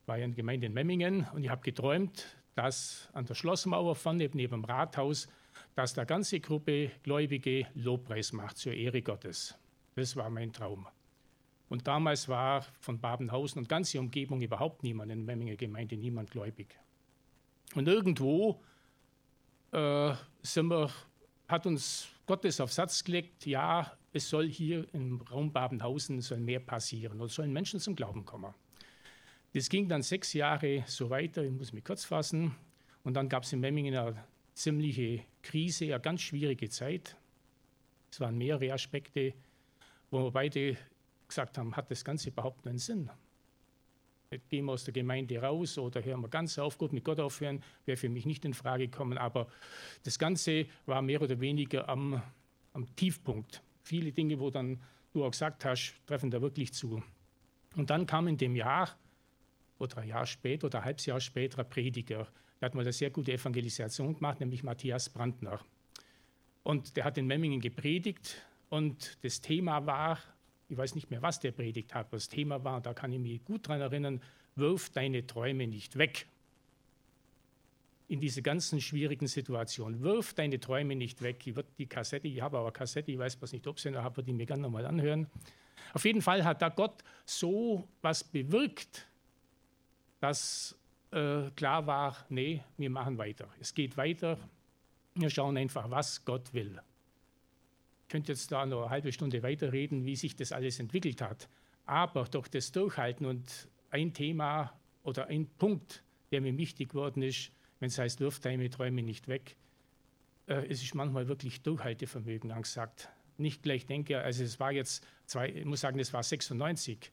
[0.05, 2.25] War ja in der Gemeinde in Memmingen und ich habe geträumt,
[2.55, 5.27] dass an der Schlossmauer vorne neben dem Rathaus,
[5.75, 9.57] dass da ganze Gruppe Gläubige Lobpreis macht zur Ehre Gottes.
[9.95, 10.87] Das war mein Traum.
[11.69, 16.77] Und damals war von Babenhausen und ganze Umgebung überhaupt niemand in Memminger Gemeinde, niemand gläubig.
[17.75, 18.61] Und irgendwo
[19.71, 20.13] äh,
[20.53, 20.89] wir,
[21.47, 26.59] hat uns Gottes auf Satz gelegt, ja, es soll hier im Raum Babenhausen soll mehr
[26.59, 28.53] passieren und sollen Menschen zum Glauben kommen.
[29.53, 32.55] Das ging dann sechs Jahre so weiter, ich muss mich kurz fassen.
[33.03, 34.23] Und dann gab es in Memmingen eine
[34.53, 37.17] ziemliche Krise, eine ganz schwierige Zeit.
[38.09, 39.33] Es waren mehrere Aspekte,
[40.09, 40.77] wo wir beide
[41.27, 43.09] gesagt haben, hat das Ganze überhaupt einen Sinn?
[44.47, 47.61] Gehen wir aus der Gemeinde raus oder hören wir ganz auf, gut mit Gott aufhören,
[47.85, 49.17] wäre für mich nicht in Frage gekommen.
[49.17, 49.47] Aber
[50.03, 52.21] das Ganze war mehr oder weniger am,
[52.71, 53.61] am Tiefpunkt.
[53.83, 54.79] Viele Dinge, wo dann
[55.11, 57.03] du auch gesagt hast, treffen da wirklich zu.
[57.75, 58.97] Und dann kam in dem Jahr
[59.81, 62.27] oder ein Jahr später oder ein halbes Jahr später ein Prediger.
[62.59, 65.59] Der hat mal eine sehr gute Evangelisation gemacht, nämlich Matthias Brandner.
[66.63, 70.19] Und der hat in Memmingen gepredigt und das Thema war,
[70.69, 73.19] ich weiß nicht mehr, was der predigt hat, aber das Thema war, da kann ich
[73.19, 74.21] mich gut daran erinnern,
[74.55, 76.27] wirf deine Träume nicht weg.
[78.07, 80.01] In dieser ganzen schwierigen Situation.
[80.01, 81.47] Wirf deine Träume nicht weg.
[81.47, 84.03] Ich würde die Kassette, ich habe aber Kassette, ich weiß was nicht, ob sie noch
[84.03, 85.27] habe, die mir gerne nochmal anhören.
[85.93, 89.07] Auf jeden Fall hat da Gott so was bewirkt,
[90.21, 90.77] dass
[91.11, 93.49] äh, klar war, nee, wir machen weiter.
[93.59, 94.37] Es geht weiter.
[95.15, 96.79] Wir schauen einfach, was Gott will.
[98.03, 101.49] Ich könnte jetzt da noch eine halbe Stunde weiterreden, wie sich das alles entwickelt hat.
[101.85, 107.51] Aber durch das Durchhalten und ein Thema oder ein Punkt, der mir wichtig geworden ist,
[107.79, 109.57] wenn es heißt, wirf deine Träume nicht weg,
[110.47, 113.09] äh, es ist manchmal wirklich Durchhaltevermögen angesagt.
[113.37, 117.11] Nicht gleich denke, also es war jetzt, zwei, ich muss sagen, es war 96,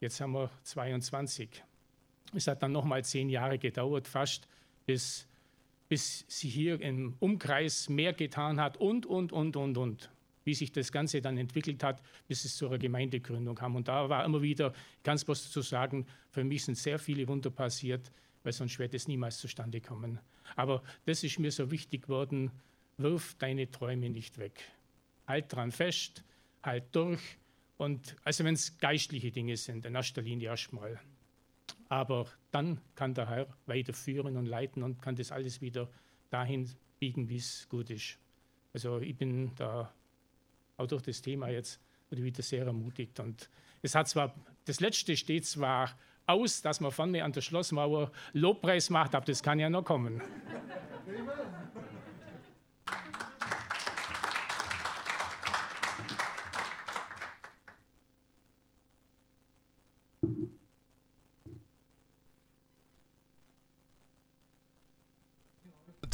[0.00, 1.64] jetzt haben wir 22.
[2.36, 4.48] Es hat dann nochmal zehn Jahre gedauert, fast,
[4.86, 5.26] bis,
[5.88, 10.10] bis sie hier im Umkreis mehr getan hat und, und, und, und, und.
[10.44, 13.76] Wie sich das Ganze dann entwickelt hat, bis es zu einer Gemeindegründung kam.
[13.76, 17.50] Und da war immer wieder, es bloß dazu sagen, für mich sind sehr viele Wunder
[17.50, 18.12] passiert,
[18.42, 20.20] weil sonst wird es niemals zustande kommen.
[20.54, 22.50] Aber das ist mir so wichtig geworden,
[22.98, 24.60] wirf deine Träume nicht weg.
[25.26, 26.22] Halt dran fest,
[26.62, 27.20] halt durch.
[27.76, 31.00] Und also wenn es geistliche Dinge sind, in erster Linie erstmal.
[31.94, 35.88] Aber dann kann der Herr weiterführen und leiten und kann das alles wieder
[36.28, 36.68] dahin
[36.98, 38.18] biegen, wie es gut ist.
[38.72, 39.94] Also ich bin da
[40.76, 41.80] auch durch das Thema jetzt
[42.10, 43.20] wieder sehr ermutigt.
[43.20, 43.48] Und
[43.80, 44.34] es hat zwar,
[44.64, 49.40] das letzte steht zwar aus, dass man vorne an der Schlossmauer Lobpreis macht, aber das
[49.40, 50.20] kann ja noch kommen.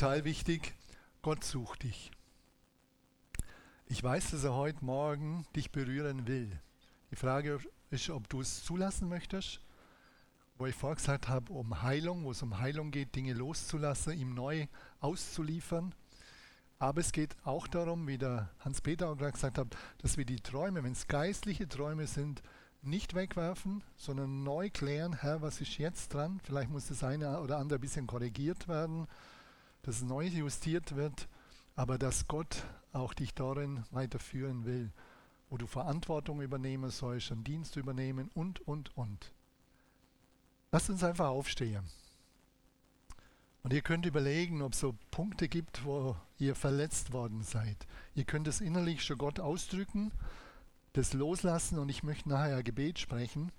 [0.00, 0.72] Total wichtig,
[1.20, 2.10] Gott sucht dich.
[3.84, 6.58] Ich weiß, dass er heute Morgen dich berühren will.
[7.10, 7.58] Die Frage
[7.90, 9.60] ist, ob du es zulassen möchtest,
[10.56, 14.32] wo ich vorher gesagt habe, um Heilung, wo es um Heilung geht, Dinge loszulassen, ihm
[14.32, 14.68] neu
[15.00, 15.94] auszuliefern.
[16.78, 20.40] Aber es geht auch darum, wie der Hans-Peter auch gerade gesagt hat, dass wir die
[20.40, 22.42] Träume, wenn es geistliche Träume sind,
[22.80, 26.40] nicht wegwerfen, sondern neu klären, Herr, was ist jetzt dran?
[26.42, 29.06] Vielleicht muss das eine oder andere ein bisschen korrigiert werden
[29.82, 31.28] dass neu justiert wird,
[31.76, 34.90] aber dass Gott auch dich darin weiterführen will,
[35.48, 39.32] wo du Verantwortung übernehmen sollst, einen Dienst übernehmen und, und, und.
[40.72, 41.84] Lasst uns einfach aufstehen.
[43.62, 47.86] Und ihr könnt überlegen, ob es so Punkte gibt, wo ihr verletzt worden seid.
[48.14, 50.12] Ihr könnt es innerlich schon Gott ausdrücken,
[50.94, 53.52] das loslassen und ich möchte nachher Gebet sprechen.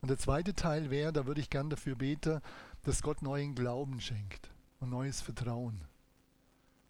[0.00, 2.40] Und der zweite Teil wäre, da würde ich gern dafür beten,
[2.82, 4.53] dass Gott neuen Glauben schenkt
[4.84, 5.80] und neues Vertrauen.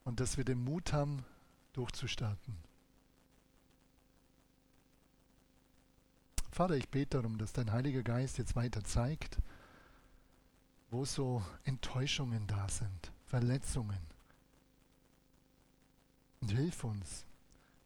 [0.04, 1.24] Und dass wir den Mut haben,
[1.72, 2.56] durchzustarten.
[6.50, 9.38] Vater, ich bete darum, dass dein Heiliger Geist jetzt weiter zeigt,
[10.90, 13.98] wo so Enttäuschungen da sind, Verletzungen.
[16.40, 17.24] Und hilf uns,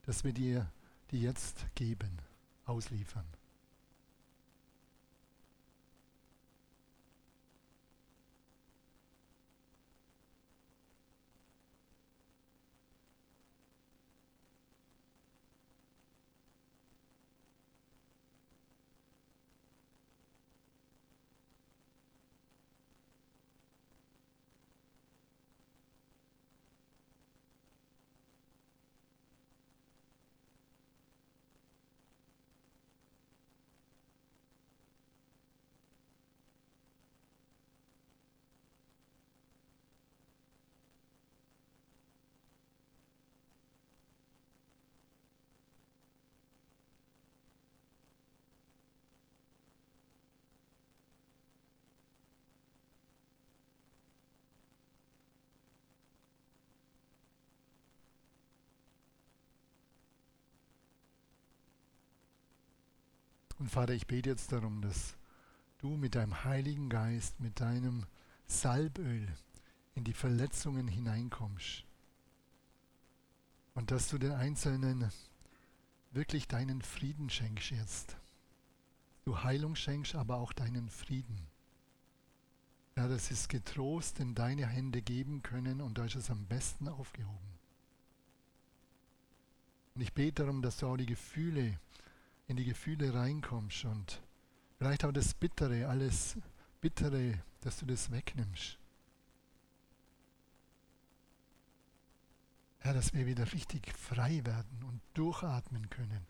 [0.03, 0.71] dass wir dir
[1.11, 2.19] die jetzt geben,
[2.65, 3.27] ausliefern.
[63.69, 65.15] Und Vater, ich bete jetzt darum, dass
[65.77, 68.07] du mit deinem Heiligen Geist, mit deinem
[68.47, 69.29] Salböl
[69.95, 71.85] in die Verletzungen hineinkommst.
[73.75, 75.13] Und dass du den Einzelnen
[76.13, 78.17] wirklich deinen Frieden schenkst jetzt.
[79.27, 81.39] Du Heilung schenkst, aber auch deinen Frieden.
[82.97, 86.89] Ja, sie es getrost in deine Hände geben können und da ist es am besten
[86.89, 87.59] aufgehoben.
[89.95, 91.79] Und ich bete darum, dass du auch die Gefühle,
[92.49, 94.21] in die Gefühle reinkommst und
[94.79, 96.37] vielleicht auch das Bittere, alles
[96.81, 98.79] Bittere, dass du das wegnimmst.
[102.81, 106.27] Herr, dass wir wieder richtig frei werden und durchatmen können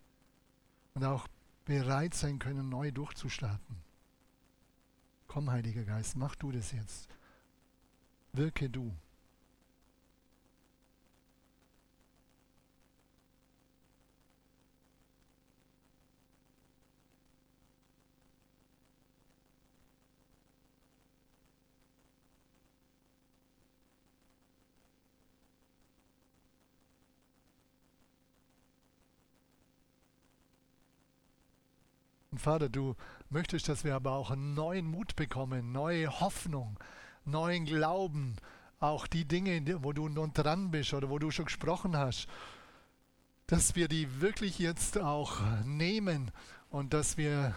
[0.95, 1.29] und auch
[1.65, 3.77] bereit sein können, neu durchzustarten.
[5.29, 7.09] Komm, Heiliger Geist, mach du das jetzt.
[8.33, 8.93] Wirke du.
[32.39, 32.95] Vater, du
[33.31, 36.79] möchtest, dass wir aber auch neuen Mut bekommen, neue Hoffnung,
[37.25, 38.37] neuen Glauben,
[38.81, 42.29] auch die Dinge, wo du nun dran bist oder wo du schon gesprochen hast,
[43.47, 46.31] dass wir die wirklich jetzt auch nehmen
[46.71, 47.57] und dass wir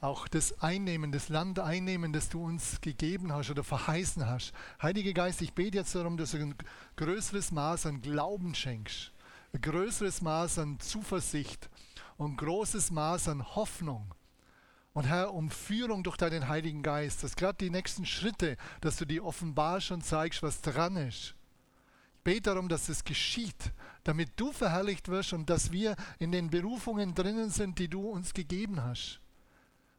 [0.00, 4.52] auch das einnehmen, das Land einnehmen, das du uns gegeben hast oder verheißen hast.
[4.80, 6.54] Heiliger Geist, ich bete jetzt darum, dass du ein
[6.96, 9.12] größeres Maß an Glauben schenkst,
[9.52, 11.68] ein größeres Maß an Zuversicht
[12.16, 14.14] und ein großes Maß an Hoffnung
[14.92, 19.04] und Herr, um Führung durch deinen Heiligen Geist, dass gerade die nächsten Schritte, dass du
[19.04, 21.34] die offenbar schon zeigst, was dran ist.
[22.16, 23.72] Ich bete darum, dass es geschieht,
[24.04, 28.34] damit du verherrlicht wirst und dass wir in den Berufungen drinnen sind, die du uns
[28.34, 29.20] gegeben hast.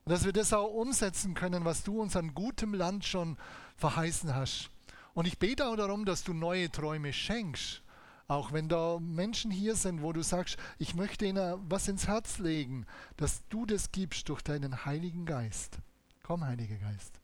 [0.05, 3.37] Und dass wir das auch umsetzen können, was du uns an gutem Land schon
[3.77, 4.69] verheißen hast.
[5.13, 7.81] Und ich bete auch darum, dass du neue Träume schenkst
[8.29, 12.37] auch wenn da Menschen hier sind, wo du sagst, ich möchte ihnen was ins Herz
[12.37, 12.85] legen,
[13.17, 15.79] dass du das gibst durch deinen Heiligen Geist.
[16.21, 17.19] Komm, Heiliger Geist.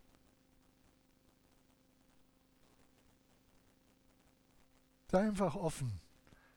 [5.11, 6.01] Sei einfach offen.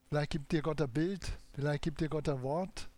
[0.09, 2.89] Vielleicht gibt dir Gott ein Bild, vielleicht gibt dir Gott ein Wort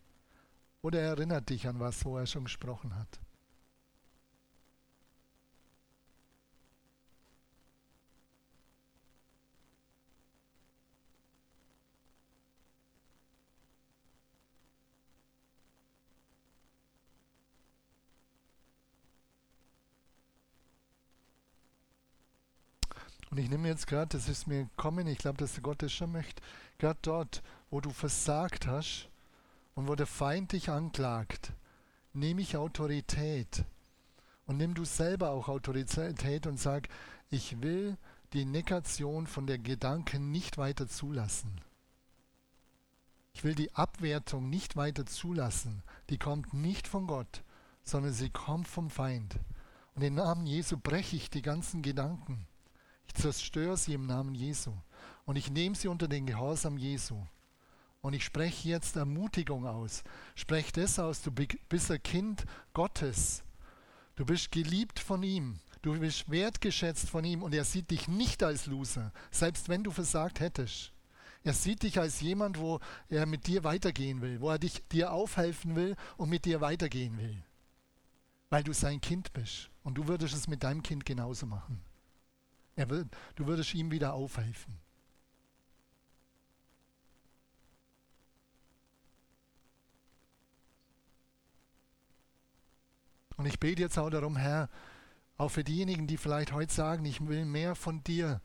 [0.83, 3.19] oder er erinnert dich an was, wo er schon gesprochen hat.
[23.31, 26.13] Und ich nehme jetzt gerade, das ist mir gekommen, ich glaube, dass Gott das schon
[26.13, 26.43] möchte,
[26.79, 29.09] gerade dort, wo du versagt hast
[29.75, 31.53] und wo der Feind dich anklagt,
[32.13, 33.65] nehme ich Autorität
[34.47, 36.89] und nimm du selber auch Autorität und sag,
[37.31, 37.97] ich will
[38.33, 41.61] die Negation von der Gedanken nicht weiter zulassen.
[43.33, 45.83] Ich will die Abwertung nicht weiter zulassen.
[46.11, 47.45] Die kommt nicht von Gott,
[47.85, 49.39] sondern sie kommt vom Feind.
[49.95, 52.47] Und im Namen Jesu breche ich die ganzen Gedanken.
[53.11, 54.73] Ich zerstöre sie im Namen Jesu.
[55.25, 57.27] Und ich nehme sie unter den Gehorsam Jesu.
[58.03, 60.05] Und ich spreche jetzt Ermutigung aus.
[60.37, 63.43] Spreche das aus, du bist ein Kind Gottes.
[64.15, 65.59] Du bist geliebt von ihm.
[65.83, 69.91] Du bist wertgeschätzt von ihm und er sieht dich nicht als Loser, selbst wenn du
[69.91, 70.93] versagt hättest.
[71.43, 75.13] Er sieht dich als jemand, wo er mit dir weitergehen will, wo er dich, dir
[75.13, 77.43] aufhelfen will und mit dir weitergehen will.
[78.51, 79.69] Weil du sein Kind bist.
[79.83, 81.83] Und du würdest es mit deinem Kind genauso machen.
[82.89, 84.79] Wird, du würdest ihm wieder aufhelfen.
[93.37, 94.69] Und ich bete jetzt auch darum, Herr,
[95.39, 98.43] auch für diejenigen, die vielleicht heute sagen, ich will mehr von dir,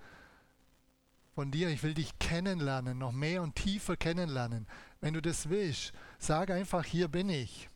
[1.33, 4.67] von dir, ich will dich kennenlernen, noch mehr und tiefer kennenlernen.
[5.01, 7.69] Wenn du das willst, sag einfach, hier bin ich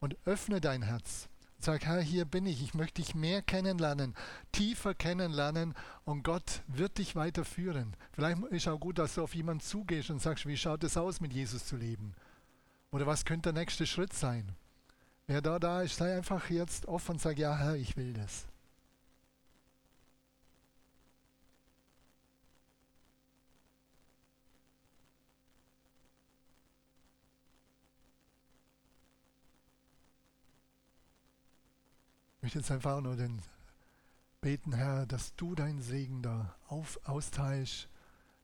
[0.00, 1.28] und öffne dein Herz.
[1.64, 2.60] Sag, Herr, hier bin ich.
[2.60, 4.16] Ich möchte dich mehr kennenlernen,
[4.50, 7.94] tiefer kennenlernen und Gott wird dich weiterführen.
[8.10, 11.20] Vielleicht ist auch gut, dass du auf jemanden zugehst und sagst, wie schaut es aus,
[11.20, 12.14] mit Jesus zu leben?
[12.90, 14.56] Oder was könnte der nächste Schritt sein?
[15.28, 18.48] Wer da da ist, sei einfach jetzt offen und sag, ja, Herr, ich will das.
[32.42, 33.40] Ich möchte jetzt einfach nur den
[34.40, 37.88] beten, Herr, dass du deinen Segen da auf, austeilst,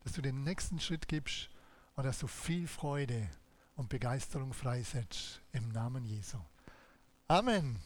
[0.05, 1.51] dass du den nächsten Schritt gibst
[1.96, 3.28] und dass du viel Freude
[3.74, 6.38] und Begeisterung freisetzt im Namen Jesu.
[7.26, 7.80] Amen.